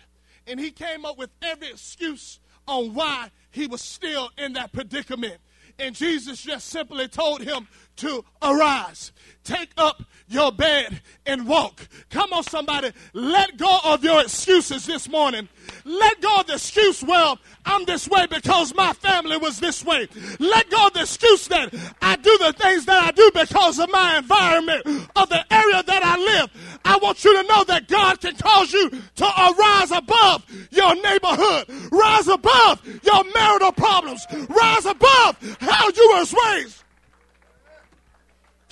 And 0.47 0.61
he 0.61 0.71
came 0.71 1.05
up 1.05 1.19
with 1.19 1.31
every 1.41 1.69
excuse 1.69 2.39
on 2.69 2.95
why 2.95 3.31
he 3.51 3.67
was 3.67 3.81
still 3.81 4.31
in 4.39 4.53
that 4.53 4.73
predicament. 4.73 5.39
And 5.79 5.95
Jesus 5.95 6.43
just 6.43 6.69
simply 6.69 7.09
told 7.09 7.43
him 7.43 7.67
to 7.97 8.25
arise. 8.43 9.13
Take 9.45 9.71
up 9.77 10.03
your 10.29 10.53
bed 10.53 11.01
and 11.27 11.47
walk. 11.47 11.89
Come 12.11 12.33
on, 12.33 12.43
somebody. 12.43 12.93
Let 13.13 13.57
go 13.57 13.79
of 13.85 14.03
your 14.03 14.21
excuses 14.21 14.87
this 14.87 15.09
morning. 15.09 15.49
Let 15.85 16.21
go 16.21 16.41
of 16.41 16.47
the 16.47 16.55
excuse, 16.55 17.03
well, 17.03 17.39
I'm 17.65 17.85
this 17.85 18.09
way 18.09 18.27
because 18.27 18.75
my 18.75 18.93
family 18.93 19.37
was 19.37 19.61
this 19.61 19.85
way. 19.85 20.09
Let 20.39 20.71
go 20.71 20.87
of 20.87 20.93
the 20.95 21.01
excuse 21.01 21.49
that 21.49 21.75
I 22.01 22.17
do 22.17 22.39
the 22.39 22.53
things 22.53 22.87
that 22.87 23.03
I 23.03 23.11
do 23.11 23.31
because 23.35 23.79
of 23.79 23.91
my 23.91 24.19
environment, 24.19 24.87
of 25.17 25.29
the 25.29 25.45
area 25.53 25.83
that 25.83 26.03
I 26.05 26.17
live. 26.17 26.79
I 26.85 26.97
want 26.99 27.25
you 27.25 27.43
to 27.43 27.49
know 27.49 27.65
that 27.65 27.89
God 27.89 28.21
can 28.21 28.37
cause 28.37 28.73
you 28.73 28.91
to 28.91 29.25
arise 29.25 29.91
above 29.91 30.45
your 30.71 30.95
neighborhood, 31.03 31.67
rise 31.93 32.29
above 32.29 32.81
your 33.05 33.25
marital 33.35 33.73
problems, 33.73 34.27
rise 34.49 34.87
above 34.87 35.37
how 35.61 35.89
you 35.89 36.11
was 36.15 36.35
raised. 36.47 36.82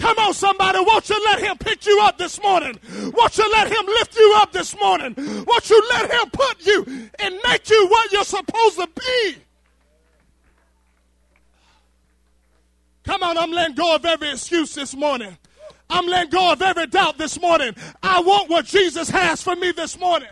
Come 0.01 0.19
on, 0.19 0.33
somebody. 0.33 0.79
Won't 0.81 1.09
you 1.11 1.23
let 1.27 1.41
him 1.41 1.59
pick 1.59 1.85
you 1.85 2.01
up 2.03 2.17
this 2.17 2.43
morning? 2.43 2.79
Won't 3.13 3.37
you 3.37 3.53
let 3.53 3.69
him 3.69 3.87
lift 3.87 4.17
you 4.17 4.35
up 4.39 4.51
this 4.51 4.75
morning? 4.79 5.15
Won't 5.17 5.71
you 5.71 5.83
let 5.91 6.11
him 6.11 6.31
put 6.31 6.67
you 6.67 7.11
and 7.19 7.39
make 7.47 7.69
you 7.69 7.87
what 7.89 8.11
you're 8.11 8.25
supposed 8.25 8.77
to 8.77 8.89
be? 8.99 9.37
Come 13.05 13.23
on, 13.23 13.37
I'm 13.37 13.51
letting 13.51 13.75
go 13.75 13.95
of 13.95 14.05
every 14.07 14.31
excuse 14.31 14.75
this 14.75 14.97
morning. 14.97 15.37
I'm 15.91 16.07
letting 16.07 16.31
go 16.31 16.53
of 16.53 16.63
every 16.63 16.87
doubt 16.87 17.19
this 17.19 17.39
morning. 17.41 17.75
I 18.03 18.21
want 18.21 18.49
what 18.49 18.65
Jesus 18.65 19.11
has 19.11 19.43
for 19.43 19.55
me 19.57 19.73
this 19.73 19.99
morning. 19.99 20.29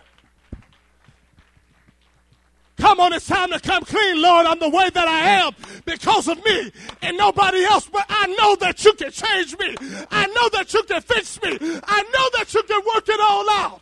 Come 2.79 3.01
on, 3.01 3.13
it's 3.13 3.27
time 3.27 3.51
to 3.51 3.59
come 3.59 3.85
clean, 3.85 4.23
Lord. 4.23 4.47
I'm 4.47 4.61
the 4.61 4.69
way 4.69 4.89
that 4.89 5.09
I 5.09 5.21
am 5.43 5.53
because 5.85 6.29
of 6.29 6.43
me 6.45 6.71
and 7.03 7.17
nobody 7.17 7.65
else. 7.65 7.89
But 7.89 8.07
I 8.09 8.27
know 8.39 8.55
that 8.57 8.85
you 8.85 8.93
can 8.95 9.11
change 9.11 9.59
me. 9.59 9.75
I 10.11 10.27
know 10.27 10.49
that 10.51 10.73
you 10.73 10.83
can 10.85 11.03
fix 11.03 11.43
me. 11.43 11.59
I 11.61 12.03
know 12.03 12.39
that 12.39 12.55
you 12.55 12.63
can 12.63 12.81
work 12.95 13.09
it 13.09 13.21
all 13.21 13.51
out 13.51 13.81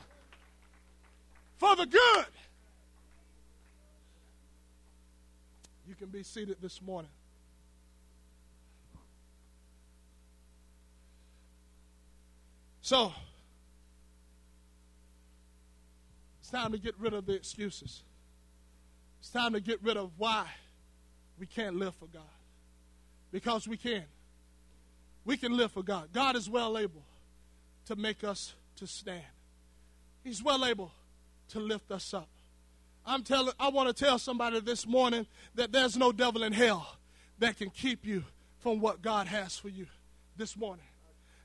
for 1.59 1.77
the 1.77 1.85
good. 1.85 2.27
You 5.87 5.95
can 5.95 6.09
be 6.09 6.23
seated 6.23 6.57
this 6.63 6.81
morning. 6.81 7.11
So, 12.81 13.13
it's 16.41 16.51
time 16.51 16.73
to 16.73 16.79
get 16.79 16.95
rid 16.99 17.13
of 17.13 17.27
the 17.27 17.35
excuses. 17.35 18.05
Time 19.37 19.53
to 19.53 19.61
get 19.61 19.83
rid 19.83 19.99
of 19.99 20.13
why 20.17 20.47
we 21.39 21.45
can't 21.45 21.77
live 21.77 21.95
for 21.97 22.07
God. 22.07 22.23
Because 23.31 23.69
we 23.69 23.77
can. 23.77 24.05
We 25.27 25.37
can 25.37 25.55
live 25.55 25.73
for 25.73 25.83
God. 25.83 26.09
God 26.11 26.37
is 26.37 26.49
well 26.49 26.79
able 26.79 27.03
to 27.85 27.97
make 27.97 28.25
us 28.25 28.55
to 28.77 28.87
stand. 28.87 29.21
He's 30.25 30.43
well 30.43 30.65
able 30.65 30.91
to 31.51 31.61
lift 31.61 31.91
us 31.91 32.15
up. 32.15 32.31
I'm 33.05 33.23
telling 33.23 33.53
I 33.61 33.69
want 33.69 33.95
to 33.95 34.05
tell 34.05 34.19
somebody 34.19 34.59
this 34.61 34.87
morning 34.87 35.27
that 35.55 35.71
there's 35.71 35.99
no 35.99 36.13
devil 36.13 36.43
in 36.43 36.55
hell 36.55 36.97
that 37.39 37.59
can 37.59 37.69
keep 37.69 38.07
you 38.07 38.25
from 38.61 38.81
what 38.81 39.03
God 39.03 39.27
has 39.27 39.59
for 39.59 39.69
you 39.69 39.85
this 40.39 40.57
morning. 40.57 40.87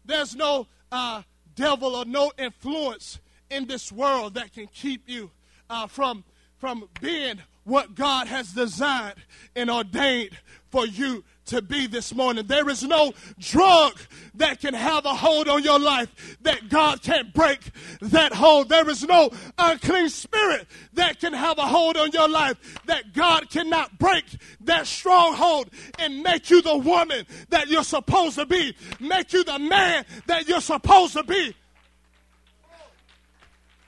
There's 0.06 0.34
no 0.34 0.66
uh, 0.94 1.24
devil 1.56 1.98
or 1.98 2.06
no 2.06 2.32
influence 2.38 3.20
in 3.50 3.68
this 3.68 3.92
world 3.92 4.36
that 4.36 4.54
can 4.54 4.68
keep 4.68 5.10
you 5.10 5.30
uh, 5.70 5.88
from, 5.88 6.24
from 6.62 6.88
being 7.02 7.40
what 7.64 7.96
God 7.96 8.28
has 8.28 8.54
designed 8.54 9.16
and 9.56 9.70
ordained 9.70 10.38
for 10.70 10.86
you 10.86 11.24
to 11.48 11.62
be 11.62 11.88
this 11.88 12.14
morning. 12.14 12.46
There 12.46 12.70
is 12.70 12.84
no 12.84 13.14
drug 13.40 14.00
that 14.36 14.62
can 14.62 14.76
have 14.76 15.06
a 15.06 15.14
hold 15.14 15.50
on 15.50 15.64
your 15.64 15.80
life 15.80 16.38
that 16.44 16.70
God 16.70 17.02
can't 17.02 17.34
break 17.34 17.60
that 18.02 18.32
hold. 18.32 18.70
There 18.70 18.88
is 18.88 19.04
no 19.04 19.32
unclean 19.58 20.10
spirit 20.10 20.68
that 20.94 21.20
can 21.20 21.34
have 21.34 21.58
a 21.58 21.66
hold 21.66 21.98
on 21.98 22.12
your 22.12 22.30
life 22.30 22.58
that 22.86 23.12
God 23.14 23.50
cannot 23.50 23.98
break 23.98 24.26
that 24.62 24.86
stronghold 24.86 25.72
and 25.98 26.22
make 26.22 26.52
you 26.52 26.62
the 26.62 26.78
woman 26.78 27.26
that 27.50 27.70
you're 27.70 27.84
supposed 27.84 28.36
to 28.36 28.46
be, 28.46 28.76
make 29.00 29.34
you 29.34 29.44
the 29.44 29.60
man 29.60 30.06
that 30.28 30.48
you're 30.48 30.62
supposed 30.62 31.14
to 31.14 31.24
be. 31.24 31.56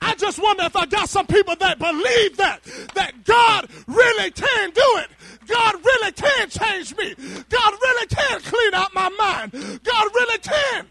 I 0.04 0.14
just 0.16 0.38
wonder 0.38 0.64
if 0.64 0.76
I 0.76 0.84
got 0.84 1.08
some 1.08 1.26
people 1.26 1.56
that 1.56 1.78
believe 1.78 2.36
that, 2.36 2.62
that 2.94 3.24
God 3.24 3.70
really 3.86 4.30
can 4.30 4.70
do 4.70 4.98
it. 4.98 5.08
God 5.46 5.76
really 5.82 6.12
can 6.12 6.50
change 6.50 6.94
me. 6.94 7.14
God 7.48 7.72
really 7.72 8.06
can 8.08 8.40
clean 8.40 8.74
out 8.74 8.92
my 8.94 9.08
mind. 9.08 9.52
God 9.82 10.08
really 10.14 10.38
can. 10.38 10.86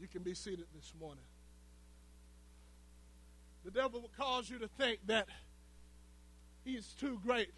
You 0.00 0.06
can 0.06 0.22
be 0.22 0.34
seated 0.34 0.66
this 0.72 0.92
morning. 1.00 1.24
The 3.64 3.72
devil 3.72 4.00
will 4.00 4.12
cause 4.16 4.48
you 4.48 4.60
to 4.60 4.68
think 4.68 5.00
that 5.08 5.26
he's 6.64 6.94
too 7.00 7.18
great 7.26 7.50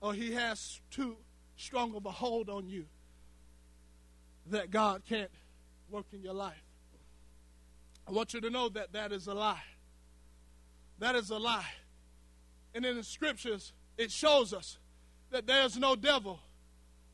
or 0.00 0.14
he 0.14 0.32
has 0.32 0.80
too 0.90 1.18
strong 1.56 1.94
of 1.94 2.06
a 2.06 2.10
hold 2.10 2.48
on 2.48 2.70
you 2.70 2.86
that 4.46 4.70
God 4.70 5.02
can't 5.08 5.30
work 5.88 6.06
in 6.12 6.22
your 6.22 6.34
life. 6.34 6.62
I 8.06 8.12
want 8.12 8.34
you 8.34 8.40
to 8.40 8.50
know 8.50 8.68
that 8.70 8.92
that 8.92 9.12
is 9.12 9.26
a 9.26 9.34
lie. 9.34 9.62
That 10.98 11.14
is 11.14 11.30
a 11.30 11.38
lie. 11.38 11.66
And 12.74 12.84
in 12.84 12.96
the 12.96 13.04
scriptures, 13.04 13.72
it 13.96 14.10
shows 14.10 14.52
us 14.52 14.78
that 15.30 15.46
there's 15.46 15.78
no 15.78 15.94
devil 15.94 16.40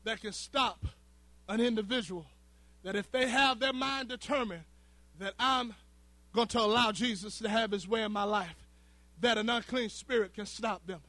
that 0.03 0.21
can 0.21 0.33
stop 0.33 0.85
an 1.47 1.59
individual. 1.59 2.25
That 2.83 2.95
if 2.95 3.11
they 3.11 3.27
have 3.27 3.59
their 3.59 3.73
mind 3.73 4.09
determined 4.09 4.63
that 5.19 5.33
I'm 5.37 5.75
going 6.33 6.47
to 6.49 6.59
allow 6.59 6.91
Jesus 6.91 7.39
to 7.39 7.49
have 7.49 7.71
his 7.71 7.87
way 7.87 8.03
in 8.03 8.11
my 8.11 8.23
life, 8.23 8.55
that 9.19 9.37
an 9.37 9.49
unclean 9.49 9.89
spirit 9.89 10.33
can 10.33 10.45
stop 10.45 10.85
them. 10.87 11.01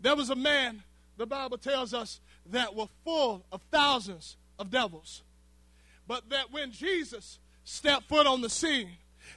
There 0.00 0.14
was 0.14 0.30
a 0.30 0.36
man, 0.36 0.82
the 1.16 1.26
Bible 1.26 1.58
tells 1.58 1.92
us, 1.92 2.20
that 2.46 2.74
were 2.74 2.88
full 3.04 3.44
of 3.50 3.62
thousands 3.72 4.36
of 4.58 4.70
devils 4.70 5.22
but 6.06 6.28
that 6.30 6.52
when 6.52 6.70
Jesus 6.70 7.38
stepped 7.64 8.08
foot 8.08 8.26
on 8.26 8.40
the 8.40 8.50
scene, 8.50 8.90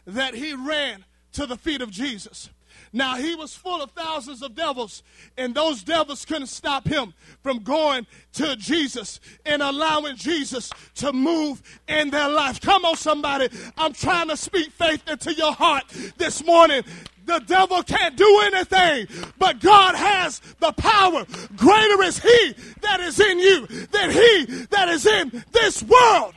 that 0.06 0.34
he 0.34 0.54
ran 0.54 1.06
to 1.34 1.46
the 1.46 1.58
feet 1.58 1.82
of 1.82 1.92
Jesus. 1.92 2.50
Now 2.94 3.16
he 3.16 3.36
was 3.36 3.56
full 3.56 3.82
of 3.82 3.92
thousands 3.92 4.42
of 4.42 4.56
devils, 4.56 5.04
and 5.38 5.54
those 5.54 5.84
devils 5.84 6.26
couldn't 6.26 6.48
stop 6.48 6.88
him 6.88 7.14
from 7.42 7.60
going 7.64 8.08
to 8.34 8.56
Jesus 8.56 9.20
and 9.46 9.62
allowing 9.62 10.16
Jesus 10.16 10.72
to 10.96 11.12
move 11.12 11.62
in 11.88 12.10
their 12.10 12.30
life. 12.30 12.62
Come 12.62 12.86
on, 12.86 12.96
somebody. 12.96 13.50
I'm 13.78 13.94
trying 13.94 14.30
to 14.30 14.38
speak 14.38 14.72
faith 14.72 15.08
into 15.08 15.34
your 15.34 15.54
heart 15.54 15.86
this 16.18 16.46
morning. 16.46 16.84
The 17.26 17.40
devil 17.40 17.84
can't 17.84 18.16
do 18.16 18.42
anything, 18.46 19.08
but 19.38 19.60
God 19.60 19.96
has 19.96 20.40
the 20.60 20.72
power. 20.72 21.26
Greater 21.58 22.02
is 22.04 22.20
he 22.20 22.56
that 22.82 23.02
is 23.02 23.20
in 23.20 23.40
you 23.40 23.68
than 23.68 24.12
he 24.12 24.46
that 24.72 24.88
is 24.88 25.06
in 25.06 25.44
this 25.52 25.84
world. 25.84 26.34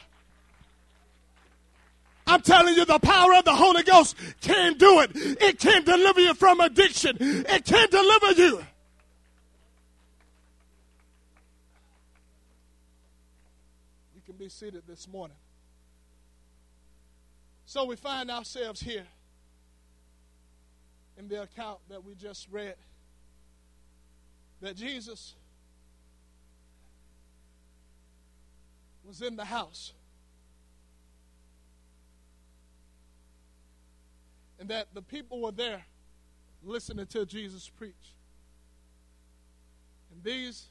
I'm 2.30 2.42
telling 2.42 2.76
you, 2.76 2.84
the 2.84 3.00
power 3.00 3.34
of 3.34 3.44
the 3.44 3.56
Holy 3.56 3.82
Ghost 3.82 4.14
can 4.40 4.78
do 4.78 5.00
it. 5.00 5.10
It 5.14 5.58
can 5.58 5.82
deliver 5.82 6.20
you 6.20 6.32
from 6.34 6.60
addiction. 6.60 7.16
It 7.20 7.64
can 7.64 7.90
deliver 7.90 8.32
you. 8.40 8.64
You 14.14 14.20
can 14.24 14.36
be 14.36 14.48
seated 14.48 14.84
this 14.86 15.08
morning. 15.08 15.36
So 17.66 17.84
we 17.84 17.96
find 17.96 18.30
ourselves 18.30 18.80
here 18.80 19.06
in 21.18 21.26
the 21.26 21.42
account 21.42 21.80
that 21.88 22.04
we 22.04 22.14
just 22.14 22.46
read 22.52 22.76
that 24.60 24.76
Jesus 24.76 25.34
was 29.04 29.20
in 29.20 29.34
the 29.34 29.44
house 29.44 29.94
and 34.60 34.68
that 34.68 34.88
the 34.92 35.00
people 35.00 35.40
were 35.40 35.52
there 35.52 35.82
listening 36.62 37.06
to 37.06 37.24
Jesus 37.24 37.68
preach. 37.68 38.14
And 40.12 40.22
these 40.22 40.66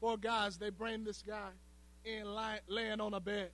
four 0.00 0.16
guys, 0.16 0.56
they 0.56 0.70
bring 0.70 1.04
this 1.04 1.22
guy 1.22 1.50
in 2.06 2.24
lying, 2.24 2.60
laying 2.66 3.00
on 3.00 3.12
a 3.12 3.20
bed. 3.20 3.50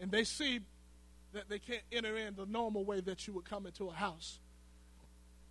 And 0.00 0.10
they 0.10 0.24
see 0.24 0.60
that 1.34 1.50
they 1.50 1.58
can't 1.58 1.82
enter 1.92 2.16
in 2.16 2.34
the 2.34 2.46
normal 2.46 2.84
way 2.84 3.00
that 3.00 3.26
you 3.26 3.34
would 3.34 3.44
come 3.44 3.66
into 3.66 3.88
a 3.88 3.92
house. 3.92 4.40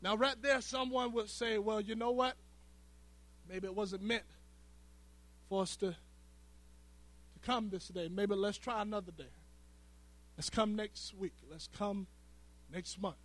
Now, 0.02 0.18
right 0.18 0.36
there, 0.42 0.60
someone 0.62 1.14
would 1.14 1.30
say, 1.30 1.60
well, 1.60 1.80
you 1.80 1.94
know 1.96 2.12
what? 2.12 2.36
Maybe 3.48 3.68
it 3.68 3.76
wasn't 3.76 4.02
meant 4.02 4.24
for 5.48 5.62
us 5.62 5.76
to, 5.78 5.92
to 5.92 5.96
come 7.44 7.70
this 7.70 7.88
day. 7.90 8.10
Maybe 8.12 8.34
let's 8.34 8.58
try 8.58 8.82
another 8.82 9.12
day. 9.12 9.26
Let's 10.38 10.50
come 10.50 10.76
next 10.76 11.14
week. 11.16 11.34
Let's 11.50 11.68
come 11.78 12.08
next 12.72 13.00
month. 13.02 13.16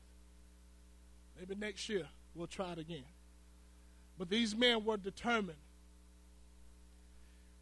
Maybe 1.39 1.55
next 1.55 1.89
year 1.89 2.07
we'll 2.35 2.47
try 2.47 2.73
it 2.73 2.79
again. 2.79 3.05
But 4.19 4.31
these 4.31 4.57
men 4.57 4.85
were 4.85 4.97
determined. 4.97 5.59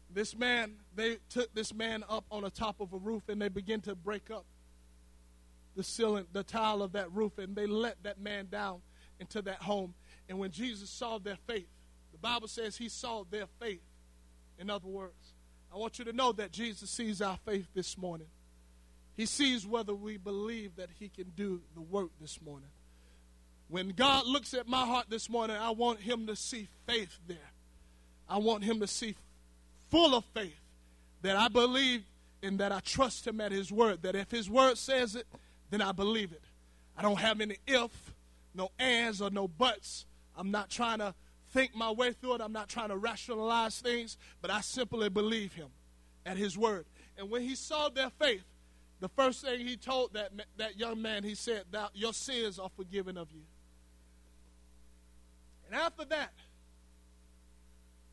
This 0.09 0.35
man, 0.35 0.75
they 0.95 1.17
took 1.29 1.53
this 1.53 1.73
man 1.73 2.03
up 2.09 2.25
on 2.31 2.43
the 2.43 2.49
top 2.49 2.79
of 2.79 2.93
a 2.93 2.97
roof 2.97 3.23
and 3.27 3.41
they 3.41 3.49
began 3.49 3.81
to 3.81 3.95
break 3.95 4.31
up 4.31 4.45
the 5.75 5.83
ceiling, 5.83 6.25
the 6.31 6.43
tile 6.43 6.81
of 6.81 6.93
that 6.93 7.11
roof, 7.11 7.37
and 7.37 7.55
they 7.55 7.67
let 7.67 8.01
that 8.03 8.19
man 8.19 8.47
down 8.49 8.79
into 9.19 9.41
that 9.41 9.61
home. 9.61 9.93
And 10.29 10.39
when 10.39 10.51
Jesus 10.51 10.89
saw 10.89 11.17
their 11.17 11.37
faith, 11.47 11.67
the 12.13 12.17
Bible 12.17 12.47
says 12.47 12.77
he 12.77 12.87
saw 12.87 13.25
their 13.29 13.47
faith. 13.59 13.81
In 14.57 14.69
other 14.69 14.87
words, 14.87 15.33
I 15.73 15.77
want 15.77 15.99
you 15.99 16.05
to 16.05 16.13
know 16.13 16.31
that 16.31 16.53
Jesus 16.53 16.89
sees 16.89 17.21
our 17.21 17.37
faith 17.45 17.67
this 17.73 17.97
morning. 17.97 18.27
He 19.15 19.25
sees 19.25 19.65
whether 19.65 19.93
we 19.93 20.17
believe 20.17 20.75
that 20.75 20.89
He 20.99 21.09
can 21.09 21.31
do 21.35 21.61
the 21.73 21.81
work 21.81 22.09
this 22.19 22.41
morning. 22.41 22.69
When 23.67 23.89
God 23.89 24.27
looks 24.27 24.53
at 24.53 24.67
my 24.67 24.85
heart 24.85 25.07
this 25.09 25.29
morning, 25.29 25.57
I 25.57 25.71
want 25.71 26.01
Him 26.01 26.27
to 26.27 26.35
see 26.35 26.67
faith 26.85 27.17
there. 27.27 27.37
I 28.29 28.37
want 28.37 28.63
Him 28.63 28.79
to 28.81 28.87
see 28.87 29.15
full 29.89 30.15
of 30.15 30.25
faith 30.25 30.59
that 31.21 31.35
I 31.35 31.47
believe 31.47 32.03
and 32.43 32.59
that 32.59 32.71
I 32.71 32.79
trust 32.81 33.25
Him 33.25 33.39
at 33.41 33.51
His 33.51 33.71
word. 33.71 34.03
That 34.03 34.15
if 34.15 34.29
His 34.29 34.49
word 34.49 34.77
says 34.77 35.15
it, 35.15 35.27
then 35.69 35.81
I 35.81 35.93
believe 35.93 36.31
it. 36.31 36.43
I 36.97 37.01
don't 37.01 37.19
have 37.19 37.41
any 37.41 37.57
if, 37.65 37.91
no 38.53 38.69
ands, 38.77 39.21
or 39.21 39.29
no 39.29 39.47
buts. 39.47 40.05
I'm 40.37 40.51
not 40.51 40.69
trying 40.69 40.99
to 40.99 41.13
think 41.53 41.73
my 41.73 41.91
way 41.91 42.11
through 42.11 42.35
it. 42.35 42.41
I'm 42.41 42.53
not 42.53 42.67
trying 42.67 42.89
to 42.89 42.97
rationalize 42.97 43.79
things, 43.79 44.17
but 44.41 44.51
I 44.51 44.61
simply 44.61 45.09
believe 45.09 45.53
Him 45.53 45.69
at 46.25 46.37
His 46.37 46.57
word. 46.57 46.85
And 47.17 47.29
when 47.29 47.41
He 47.41 47.55
saw 47.55 47.89
their 47.89 48.09
faith, 48.09 48.43
the 48.99 49.09
first 49.09 49.43
thing 49.43 49.65
he 49.65 49.75
told 49.77 50.13
that, 50.13 50.31
that 50.57 50.79
young 50.79 51.01
man, 51.01 51.23
he 51.23 51.35
said, 51.35 51.65
Thou, 51.71 51.89
Your 51.93 52.13
sins 52.13 52.59
are 52.59 52.69
forgiven 52.75 53.17
of 53.17 53.31
you. 53.31 53.41
And 55.67 55.75
after 55.75 56.05
that, 56.05 56.33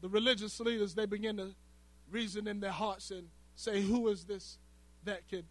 the 0.01 0.09
religious 0.09 0.59
leaders, 0.59 0.95
they 0.95 1.07
begin 1.07 1.37
to 1.37 1.55
reason 2.11 2.49
in 2.49 2.61
their 2.61 2.73
hearts 2.73 3.11
and 3.11 3.29
say, 3.55 3.81
Who 3.81 4.09
is 4.09 4.25
this 4.25 4.59
that 5.05 5.29
can 5.29 5.45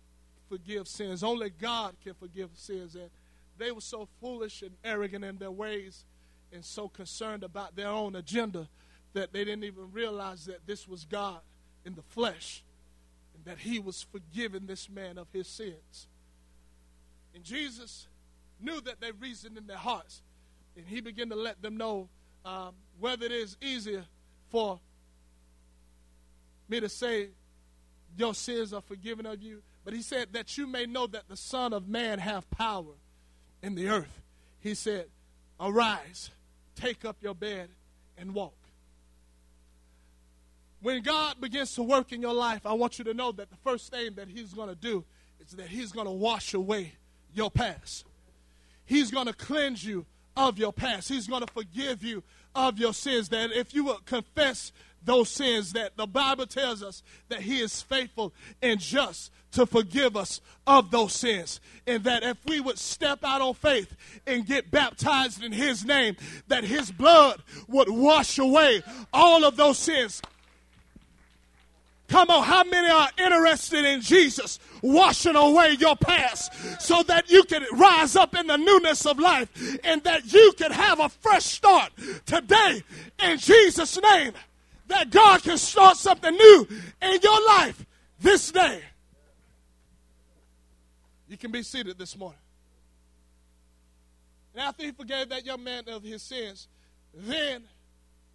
forgive 0.49 0.87
sins? 0.87 1.23
Only 1.23 1.49
God 1.49 1.95
can 2.03 2.13
forgive 2.13 2.49
sins. 2.55 2.95
And 2.95 3.09
they 3.57 3.71
were 3.71 3.81
so 3.81 4.07
foolish 4.19 4.61
and 4.61 4.71
arrogant 4.83 5.23
in 5.23 5.37
their 5.37 5.51
ways 5.51 6.05
and 6.51 6.65
so 6.65 6.89
concerned 6.89 7.43
about 7.43 7.75
their 7.75 7.87
own 7.87 8.15
agenda 8.15 8.67
that 9.13 9.31
they 9.31 9.45
didn't 9.45 9.63
even 9.63 9.91
realize 9.91 10.45
that 10.45 10.65
this 10.67 10.87
was 10.87 11.05
God 11.05 11.39
in 11.85 11.95
the 11.95 12.01
flesh 12.01 12.63
that 13.45 13.59
he 13.59 13.79
was 13.79 14.05
forgiving 14.11 14.65
this 14.65 14.89
man 14.89 15.17
of 15.17 15.27
his 15.31 15.47
sins. 15.47 16.07
And 17.33 17.43
Jesus 17.43 18.07
knew 18.59 18.79
that 18.81 18.99
they 18.99 19.11
reasoned 19.11 19.57
in 19.57 19.67
their 19.67 19.77
hearts, 19.77 20.21
and 20.75 20.85
he 20.85 21.01
began 21.01 21.29
to 21.29 21.35
let 21.35 21.61
them 21.61 21.77
know 21.77 22.09
um, 22.45 22.73
whether 22.99 23.25
it 23.25 23.31
is 23.31 23.57
easier 23.61 24.05
for 24.49 24.79
me 26.67 26.79
to 26.79 26.89
say, 26.89 27.29
Your 28.17 28.33
sins 28.33 28.73
are 28.73 28.81
forgiven 28.81 29.25
of 29.25 29.41
you. 29.41 29.61
But 29.83 29.93
he 29.93 30.01
said, 30.01 30.33
That 30.33 30.57
you 30.57 30.67
may 30.67 30.85
know 30.85 31.07
that 31.07 31.27
the 31.27 31.37
Son 31.37 31.73
of 31.73 31.87
Man 31.87 32.19
have 32.19 32.49
power 32.49 32.95
in 33.61 33.75
the 33.75 33.89
earth. 33.89 34.21
He 34.59 34.73
said, 34.73 35.07
Arise, 35.59 36.31
take 36.75 37.05
up 37.05 37.17
your 37.21 37.35
bed, 37.35 37.69
and 38.17 38.33
walk. 38.33 38.60
When 40.81 41.03
God 41.03 41.39
begins 41.39 41.75
to 41.75 41.83
work 41.83 42.11
in 42.11 42.21
your 42.21 42.33
life, 42.33 42.65
I 42.65 42.73
want 42.73 42.97
you 42.97 43.05
to 43.05 43.13
know 43.13 43.31
that 43.33 43.49
the 43.49 43.57
first 43.57 43.91
thing 43.91 44.15
that 44.15 44.27
He's 44.27 44.53
going 44.53 44.69
to 44.69 44.75
do 44.75 45.05
is 45.39 45.51
that 45.53 45.67
He's 45.67 45.91
going 45.91 46.07
to 46.07 46.11
wash 46.11 46.53
away 46.53 46.93
your 47.33 47.51
past. 47.51 48.05
He's 48.85 49.11
going 49.11 49.27
to 49.27 49.33
cleanse 49.33 49.85
you 49.85 50.05
of 50.35 50.57
your 50.57 50.73
past. 50.73 51.07
He's 51.09 51.27
going 51.27 51.45
to 51.45 51.53
forgive 51.53 52.03
you 52.03 52.23
of 52.55 52.79
your 52.79 52.93
sins. 52.93 53.29
That 53.29 53.51
if 53.51 53.73
you 53.73 53.83
will 53.85 53.99
confess 54.05 54.71
those 55.03 55.29
sins, 55.29 55.73
that 55.73 55.97
the 55.97 56.07
Bible 56.07 56.47
tells 56.47 56.81
us 56.81 57.03
that 57.29 57.41
He 57.41 57.59
is 57.59 57.81
faithful 57.81 58.33
and 58.61 58.79
just 58.79 59.31
to 59.51 59.65
forgive 59.65 60.15
us 60.15 60.41
of 60.65 60.91
those 60.91 61.13
sins. 61.13 61.59
And 61.85 62.03
that 62.05 62.23
if 62.23 62.37
we 62.45 62.59
would 62.59 62.79
step 62.79 63.19
out 63.23 63.41
on 63.41 63.53
faith 63.53 63.95
and 64.25 64.45
get 64.45 64.71
baptized 64.71 65.43
in 65.43 65.51
His 65.51 65.85
name, 65.85 66.15
that 66.47 66.63
His 66.63 66.91
blood 66.91 67.41
would 67.67 67.89
wash 67.89 68.39
away 68.39 68.81
all 69.13 69.43
of 69.43 69.57
those 69.57 69.77
sins. 69.77 70.21
Come 72.11 72.29
on, 72.29 72.43
how 72.43 72.65
many 72.65 72.89
are 72.89 73.09
interested 73.17 73.85
in 73.85 74.01
Jesus 74.01 74.59
washing 74.81 75.37
away 75.37 75.77
your 75.79 75.95
past 75.95 76.51
so 76.81 77.03
that 77.03 77.31
you 77.31 77.43
can 77.45 77.63
rise 77.71 78.17
up 78.17 78.35
in 78.35 78.47
the 78.47 78.57
newness 78.57 79.05
of 79.05 79.17
life 79.17 79.47
and 79.85 80.03
that 80.03 80.33
you 80.33 80.53
can 80.57 80.73
have 80.73 80.99
a 80.99 81.07
fresh 81.07 81.45
start 81.45 81.89
today 82.25 82.83
in 83.23 83.37
Jesus' 83.37 83.97
name? 84.01 84.33
That 84.87 85.09
God 85.09 85.41
can 85.41 85.57
start 85.57 85.95
something 85.95 86.35
new 86.35 86.67
in 87.01 87.19
your 87.23 87.47
life 87.47 87.85
this 88.19 88.51
day. 88.51 88.81
You 91.29 91.37
can 91.37 91.49
be 91.49 91.63
seated 91.63 91.97
this 91.97 92.17
morning. 92.17 92.41
And 94.53 94.63
after 94.63 94.83
he 94.83 94.91
forgave 94.91 95.29
that 95.29 95.45
young 95.45 95.63
man 95.63 95.85
of 95.87 96.03
his 96.03 96.21
sins, 96.21 96.67
then 97.13 97.63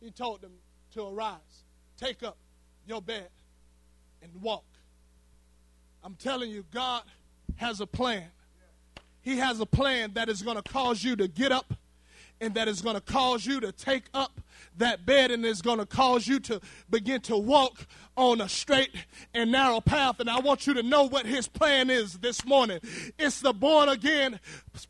he 0.01 0.11
told 0.11 0.41
them 0.41 0.53
to 0.95 1.07
arise, 1.07 1.65
take 1.99 2.23
up 2.23 2.39
your 2.87 3.03
bed, 3.03 3.29
and 4.23 4.31
walk. 4.41 4.65
I'm 6.03 6.15
telling 6.15 6.51
you, 6.51 6.65
God 6.73 7.03
has 7.57 7.81
a 7.81 7.87
plan. 7.87 8.25
He 9.23 9.39
has 9.39 9.61
a 9.61 9.67
plan 9.67 10.13
that 10.15 10.29
is 10.29 10.43
going 10.43 10.57
to 10.57 10.63
cause 10.63 11.03
you 11.03 11.17
to 11.17 11.27
get 11.27 11.51
up 11.51 11.75
and 12.41 12.55
that 12.55 12.69
is 12.69 12.83
going 12.83 12.95
to 12.95 13.01
cause 13.01 13.45
you 13.45 13.61
to 13.61 13.73
take 13.73 14.05
up 14.15 14.41
that 14.79 15.07
bed 15.07 15.31
and 15.31 15.45
is 15.45 15.63
going 15.63 15.79
to 15.79 15.87
cause 15.87 16.27
you 16.27 16.41
to 16.41 16.61
begin 16.91 17.21
to 17.23 17.37
walk 17.37 17.87
on 18.17 18.41
a 18.41 18.49
straight 18.49 18.91
and 19.35 19.53
narrow 19.53 19.81
path. 19.81 20.21
And 20.21 20.31
I 20.31 20.41
want 20.41 20.67
you 20.67 20.75
to 20.75 20.83
know 20.83 21.05
what 21.05 21.27
his 21.27 21.49
plan 21.49 21.91
is 21.91 22.15
this 22.19 22.45
morning. 22.45 22.81
It's 23.19 23.41
the 23.41 23.53
born 23.53 23.89
again 23.89 24.41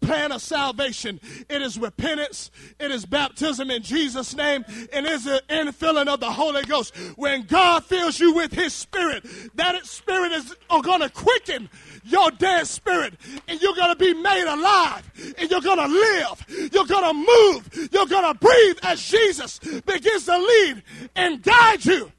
plan 0.00 0.32
of 0.32 0.42
salvation. 0.42 1.20
It 1.48 1.62
is 1.62 1.78
repentance. 1.78 2.50
It 2.78 2.90
is 2.90 3.04
baptism 3.04 3.70
in 3.70 3.82
Jesus' 3.82 4.34
name. 4.36 4.64
And 4.92 5.06
it 5.06 5.12
is 5.12 5.24
the 5.24 5.42
infilling 5.48 6.08
of 6.08 6.20
the 6.20 6.30
Holy 6.30 6.62
Ghost. 6.62 6.96
When 7.16 7.42
God 7.42 7.84
fills 7.84 8.18
you 8.20 8.34
with 8.34 8.52
his 8.52 8.72
spirit, 8.72 9.24
that 9.56 9.84
spirit 9.86 10.32
is 10.32 10.54
going 10.82 11.00
to 11.00 11.10
quicken 11.10 11.68
your 12.04 12.30
dead 12.30 12.66
spirit 12.66 13.14
and 13.48 13.60
you're 13.60 13.74
going 13.74 13.90
to 13.90 13.96
be 13.96 14.14
made 14.14 14.44
alive 14.44 15.34
and 15.38 15.50
you're 15.50 15.60
going 15.60 15.78
to 15.78 15.86
live. 15.86 16.70
You're 16.72 16.86
going 16.86 17.04
to 17.04 17.14
move. 17.14 17.90
You're 17.92 18.06
going 18.06 18.32
to 18.32 18.38
breathe 18.38 18.78
as 18.82 19.02
Jesus 19.02 19.55
begins 19.58 20.24
to 20.26 20.38
lead 20.38 20.82
and 21.14 21.42
guide 21.42 21.84
you. 21.84 22.12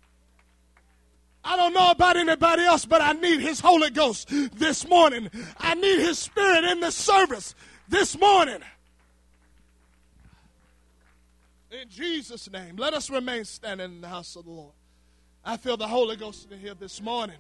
I 1.44 1.56
don't 1.56 1.74
know 1.74 1.92
about 1.92 2.18
anybody 2.18 2.64
else, 2.64 2.86
but 2.86 3.02
I 3.02 3.14
need 3.14 3.40
His 3.40 3.60
Holy 3.60 3.90
Ghost 3.90 4.28
this 4.54 4.88
morning. 4.88 5.30
I 5.58 5.76
need 5.76 6.00
His 6.00 6.20
Spirit 6.20 6.66
in 6.66 6.82
the 6.82 6.92
service 6.92 7.56
this 7.88 8.20
morning. 8.20 8.60
In 11.72 11.90
Jesus' 11.90 12.50
name, 12.52 12.76
let 12.78 12.94
us 12.94 13.10
remain 13.10 13.46
standing 13.46 13.94
in 13.96 14.02
the 14.02 14.08
house 14.08 14.36
of 14.36 14.46
the 14.46 14.52
Lord. 14.52 14.74
I 15.44 15.56
feel 15.58 15.78
the 15.78 15.88
Holy 15.88 16.18
Ghost 16.18 16.52
in 16.52 16.60
here 16.60 16.74
this 16.74 17.02
morning. 17.02 17.38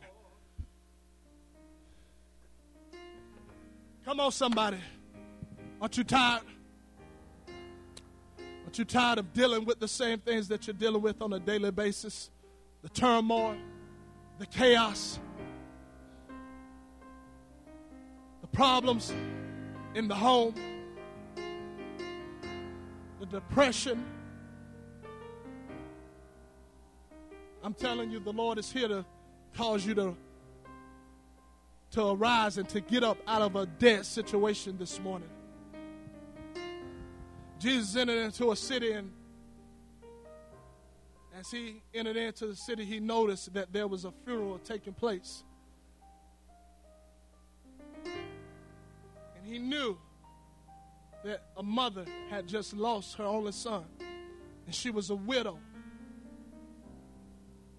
Come 4.05 4.21
on, 4.21 4.31
somebody. 4.31 4.77
Aren't 5.81 5.97
you 5.97 6.05
tired? 6.05 6.43
Aren't 8.67 8.79
you 8.79 8.83
tired 8.83 9.17
of 9.17 9.31
dealing 9.31 9.63
with 9.63 9.79
the 9.79 9.87
same 9.87 10.19
things 10.19 10.49
that 10.49 10.67
you're 10.67 10.73
dealing 10.73 11.01
with 11.01 11.21
on 11.21 11.31
a 11.31 11.39
daily 11.39 11.71
basis? 11.71 12.29
The 12.81 12.89
turmoil, 12.89 13.55
the 14.39 14.45
chaos, 14.45 15.19
the 18.41 18.47
problems 18.47 19.13
in 19.95 20.09
the 20.09 20.15
home, 20.15 20.53
the 23.21 23.25
depression. 23.25 24.03
I'm 27.63 27.73
telling 27.73 28.11
you, 28.11 28.19
the 28.19 28.33
Lord 28.33 28.57
is 28.57 28.69
here 28.69 28.89
to 28.89 29.05
cause 29.55 29.85
you 29.85 29.95
to 29.95 30.13
to 31.91 32.05
arise 32.05 32.57
and 32.57 32.67
to 32.67 32.81
get 32.81 33.01
up 33.01 33.17
out 33.27 33.41
of 33.41 33.55
a 33.55 33.65
dead 33.65 34.05
situation 34.05 34.77
this 34.77 34.99
morning. 34.99 35.29
Jesus 37.59 37.95
entered 37.95 38.23
into 38.23 38.51
a 38.51 38.55
city, 38.55 38.91
and 38.91 39.11
as 41.37 41.49
he 41.49 41.81
entered 41.93 42.17
into 42.17 42.47
the 42.47 42.55
city, 42.55 42.85
he 42.85 42.99
noticed 42.99 43.53
that 43.53 43.73
there 43.73 43.87
was 43.87 44.05
a 44.05 44.11
funeral 44.25 44.59
taking 44.59 44.93
place. 44.93 45.43
And 48.05 49.43
he 49.43 49.57
knew 49.57 49.97
that 51.23 51.43
a 51.57 51.63
mother 51.63 52.05
had 52.29 52.47
just 52.47 52.73
lost 52.73 53.17
her 53.17 53.23
only 53.23 53.51
son, 53.51 53.85
and 53.99 54.75
she 54.75 54.91
was 54.91 55.09
a 55.09 55.15
widow. 55.15 55.57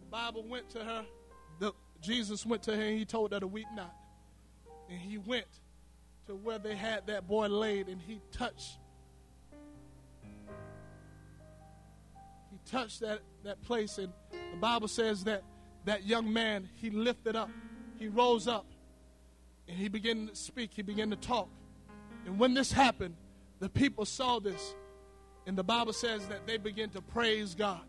The 0.01 0.07
Bible 0.11 0.45
went 0.45 0.71
to 0.71 0.85
her, 0.85 1.05
the, 1.61 1.73
Jesus 2.01 2.45
went 2.45 2.65
to 2.65 2.75
her, 2.75 2.83
and 2.83 2.99
he 2.99 3.05
told 3.05 3.33
her 3.33 3.41
to 3.41 3.47
weep 3.47 3.69
not. 3.75 3.95
And 4.89 4.99
he 4.99 5.19
went 5.19 5.47
to 6.27 6.35
where 6.35 6.59
they 6.59 6.75
had 6.75 7.07
that 7.07 7.27
boy 7.27 7.47
laid 7.47 7.89
and 7.89 8.01
he 8.01 8.21
touched 8.33 8.79
touched 12.71 13.01
that, 13.01 13.21
that 13.45 13.63
place. 13.63 13.99
And 13.99 14.13
the 14.33 14.59
Bible 14.59 14.89
says 14.89 15.25
that 15.25 15.43
that 15.85 16.05
young 16.05 16.33
man 16.33 16.69
he 16.75 16.91
lifted 16.91 17.35
up 17.35 17.51
he 17.99 18.09
rose 18.09 18.47
up 18.47 18.67
and 19.67 19.77
he 19.77 19.89
began 19.89 20.29
to 20.29 20.37
speak 20.37 20.73
he 20.75 20.83
began 20.83 21.11
to 21.11 21.17
talk. 21.17 21.49
And 22.27 22.39
when 22.39 22.55
this 22.55 22.71
happened 22.71 23.15
the 23.61 23.69
people 23.69 24.05
saw 24.05 24.39
this. 24.39 24.75
And 25.47 25.57
the 25.57 25.65
Bible 25.65 25.93
says 25.93 26.27
that 26.29 26.47
they 26.47 26.59
began 26.59 26.91
to 26.91 27.01
praise 27.01 27.55
God. 27.55 27.81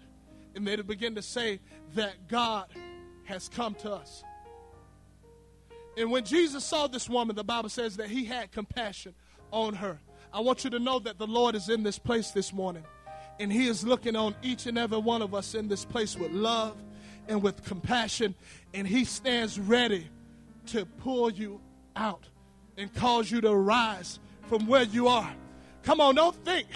And 0.55 0.65
they 0.65 0.75
began 0.77 1.15
to 1.15 1.21
say 1.21 1.59
that 1.95 2.27
God 2.27 2.67
has 3.25 3.49
come 3.49 3.75
to 3.75 3.91
us. 3.91 4.23
And 5.97 6.11
when 6.11 6.23
Jesus 6.23 6.63
saw 6.63 6.87
this 6.87 7.09
woman, 7.09 7.35
the 7.35 7.43
Bible 7.43 7.69
says 7.69 7.97
that 7.97 8.09
he 8.09 8.25
had 8.25 8.51
compassion 8.51 9.13
on 9.51 9.75
her. 9.75 9.99
I 10.31 10.39
want 10.39 10.63
you 10.63 10.69
to 10.71 10.79
know 10.79 10.99
that 10.99 11.17
the 11.17 11.27
Lord 11.27 11.55
is 11.55 11.69
in 11.69 11.83
this 11.83 11.99
place 11.99 12.31
this 12.31 12.53
morning. 12.53 12.83
And 13.39 13.51
he 13.51 13.67
is 13.67 13.85
looking 13.85 14.15
on 14.15 14.35
each 14.43 14.65
and 14.65 14.77
every 14.77 14.97
one 14.97 15.21
of 15.21 15.33
us 15.33 15.55
in 15.55 15.67
this 15.67 15.85
place 15.85 16.17
with 16.17 16.31
love 16.31 16.75
and 17.27 17.41
with 17.41 17.63
compassion. 17.63 18.35
And 18.73 18.87
he 18.87 19.05
stands 19.05 19.59
ready 19.59 20.07
to 20.67 20.85
pull 20.85 21.31
you 21.31 21.61
out 21.95 22.25
and 22.77 22.93
cause 22.93 23.31
you 23.31 23.41
to 23.41 23.55
rise 23.55 24.19
from 24.47 24.67
where 24.67 24.83
you 24.83 25.07
are. 25.07 25.33
Come 25.83 26.01
on, 26.01 26.15
don't 26.15 26.35
think 26.45 26.67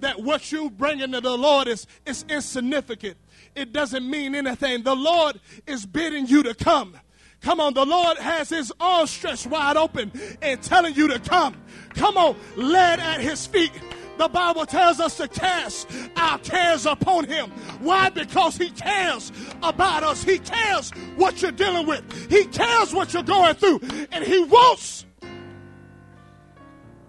that 0.00 0.22
what 0.22 0.50
you 0.52 0.70
bring 0.70 1.00
into 1.00 1.20
the 1.20 1.36
Lord 1.36 1.68
is, 1.68 1.86
is 2.06 2.24
insignificant. 2.28 3.16
It 3.54 3.72
doesn't 3.72 4.08
mean 4.08 4.34
anything. 4.34 4.82
The 4.82 4.96
Lord 4.96 5.40
is 5.66 5.86
bidding 5.86 6.26
you 6.26 6.42
to 6.44 6.54
come. 6.54 6.94
Come 7.40 7.60
on, 7.60 7.72
the 7.72 7.86
Lord 7.86 8.18
has 8.18 8.50
his 8.50 8.72
arms 8.78 9.10
stretched 9.10 9.46
wide 9.46 9.76
open 9.76 10.12
and 10.42 10.62
telling 10.62 10.94
you 10.94 11.08
to 11.08 11.18
come. 11.18 11.56
Come 11.94 12.16
on, 12.16 12.36
led 12.56 13.00
at 13.00 13.20
his 13.20 13.46
feet. 13.46 13.72
The 14.20 14.28
Bible 14.28 14.66
tells 14.66 15.00
us 15.00 15.16
to 15.16 15.28
cast 15.28 15.88
our 16.14 16.38
cares 16.40 16.84
upon 16.84 17.24
him. 17.24 17.50
Why? 17.80 18.10
Because 18.10 18.54
he 18.54 18.68
cares 18.68 19.32
about 19.62 20.02
us. 20.02 20.22
He 20.22 20.38
cares 20.38 20.90
what 21.16 21.40
you're 21.40 21.52
dealing 21.52 21.86
with. 21.86 22.30
He 22.30 22.44
cares 22.44 22.92
what 22.92 23.14
you're 23.14 23.22
going 23.22 23.54
through. 23.54 23.80
And 24.12 24.22
he 24.22 24.44
wants 24.44 25.06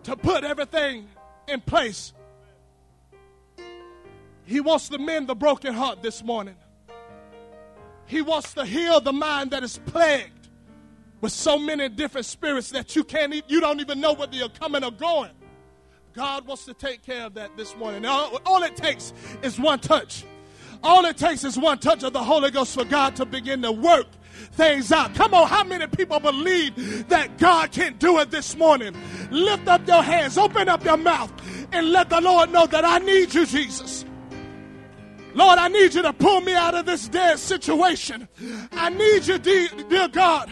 to 0.04 0.16
put 0.16 0.46
everything 0.46 1.10
in 1.50 1.60
place. 1.60 2.14
He 4.46 4.62
wants 4.62 4.88
to 4.88 4.98
mend 4.98 5.28
the 5.28 5.36
broken 5.36 5.74
heart 5.74 6.02
this 6.02 6.24
morning. 6.24 6.56
He 8.06 8.22
wants 8.22 8.54
to 8.54 8.64
heal 8.64 9.02
the 9.02 9.12
mind 9.12 9.52
that 9.52 9.64
is 9.64 9.78
plagued 9.86 10.48
with 11.20 11.34
so 11.34 11.60
many 11.60 11.90
different 11.90 12.26
spirits 12.26 12.70
that 12.70 12.96
you 12.96 13.04
can't 13.04 13.44
you 13.50 13.60
don't 13.60 13.82
even 13.82 14.00
know 14.00 14.14
whether 14.14 14.34
you're 14.34 14.48
coming 14.48 14.86
or 14.86 14.92
going. 14.92 15.32
God 16.14 16.46
wants 16.46 16.66
to 16.66 16.74
take 16.74 17.04
care 17.04 17.26
of 17.26 17.36
that 17.36 17.56
this 17.56 17.76
morning. 17.78 18.06
All, 18.06 18.40
all 18.46 18.64
it 18.64 18.76
takes 18.76 19.14
is 19.44 19.60
one 19.60 19.80
touch. 19.80 20.26
All 20.84 21.06
it 21.06 21.18
takes 21.18 21.44
is 21.44 21.58
one 21.58 21.78
touch 21.78 22.04
of 22.04 22.12
the 22.12 22.24
Holy 22.24 22.52
Ghost 22.52 22.74
for 22.74 22.84
God 22.84 23.16
to 23.18 23.26
begin 23.26 23.62
to 23.62 23.72
work 23.72 24.08
things 24.54 24.92
out. 24.92 25.14
Come 25.14 25.34
on, 25.34 25.48
how 25.48 25.64
many 25.64 25.88
people 25.88 26.20
believe 26.20 27.08
that 27.10 27.38
God 27.38 27.72
can 27.72 27.98
do 27.98 28.20
it 28.20 28.32
this 28.32 28.58
morning? 28.58 28.96
Lift 29.30 29.68
up 29.68 29.88
your 29.88 30.04
hands, 30.04 30.38
open 30.38 30.68
up 30.68 30.84
your 30.84 30.98
mouth, 30.98 31.32
and 31.72 31.92
let 31.92 32.10
the 32.10 32.20
Lord 32.20 32.52
know 32.52 32.66
that 32.66 32.84
I 32.84 32.98
need 32.98 33.34
you, 33.34 33.46
Jesus. 33.46 34.06
Lord, 35.34 35.60
I 35.60 35.70
need 35.70 35.94
you 35.94 36.02
to 36.02 36.12
pull 36.12 36.42
me 36.42 36.54
out 36.56 36.76
of 36.76 36.86
this 36.86 37.08
dead 37.08 37.40
situation. 37.40 38.28
I 38.74 38.90
need 38.90 39.28
you, 39.28 39.38
dear 39.38 40.08
God, 40.10 40.52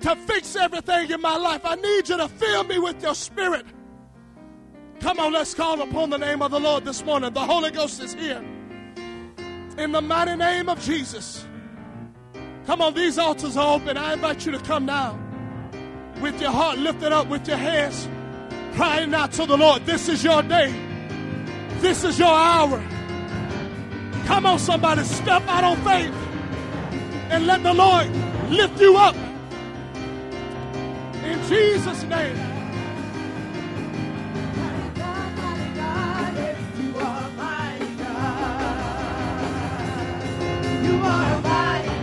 to 0.00 0.16
fix 0.16 0.54
everything 0.54 1.10
in 1.10 1.20
my 1.20 1.36
life. 1.36 1.62
I 1.64 1.76
need 1.76 2.08
you 2.08 2.18
to 2.18 2.28
fill 2.28 2.64
me 2.64 2.78
with 2.78 3.02
your 3.02 3.14
spirit. 3.14 3.64
Come 5.00 5.20
on, 5.20 5.32
let's 5.32 5.54
call 5.54 5.80
upon 5.82 6.10
the 6.10 6.18
name 6.18 6.42
of 6.42 6.50
the 6.50 6.60
Lord 6.60 6.84
this 6.84 7.04
morning. 7.04 7.32
The 7.32 7.40
Holy 7.40 7.70
Ghost 7.70 8.02
is 8.02 8.14
here. 8.14 8.42
In 9.78 9.92
the 9.92 10.00
mighty 10.00 10.36
name 10.36 10.68
of 10.68 10.80
Jesus. 10.82 11.46
Come 12.66 12.80
on, 12.80 12.94
these 12.94 13.18
altars 13.18 13.56
are 13.56 13.76
open. 13.76 13.96
I 13.96 14.14
invite 14.14 14.44
you 14.46 14.52
to 14.52 14.58
come 14.58 14.86
now 14.86 15.18
with 16.20 16.40
your 16.40 16.50
heart 16.50 16.78
lifted 16.78 17.12
up, 17.12 17.28
with 17.28 17.46
your 17.46 17.58
hands 17.58 18.08
crying 18.74 19.14
out 19.14 19.32
to 19.32 19.46
the 19.46 19.56
Lord. 19.56 19.84
This 19.86 20.08
is 20.08 20.24
your 20.24 20.42
day. 20.42 20.74
This 21.78 22.04
is 22.04 22.18
your 22.18 22.32
hour. 22.32 22.82
Come 24.24 24.46
on, 24.46 24.58
somebody, 24.58 25.04
step 25.04 25.42
out 25.46 25.64
on 25.64 25.76
faith 25.84 26.14
and 27.30 27.46
let 27.46 27.62
the 27.62 27.72
Lord 27.72 28.08
lift 28.50 28.80
you 28.80 28.96
up. 28.96 29.14
In 31.22 31.42
Jesus' 31.48 32.02
name. 32.04 32.55
You 41.06 41.12
are 41.12 41.95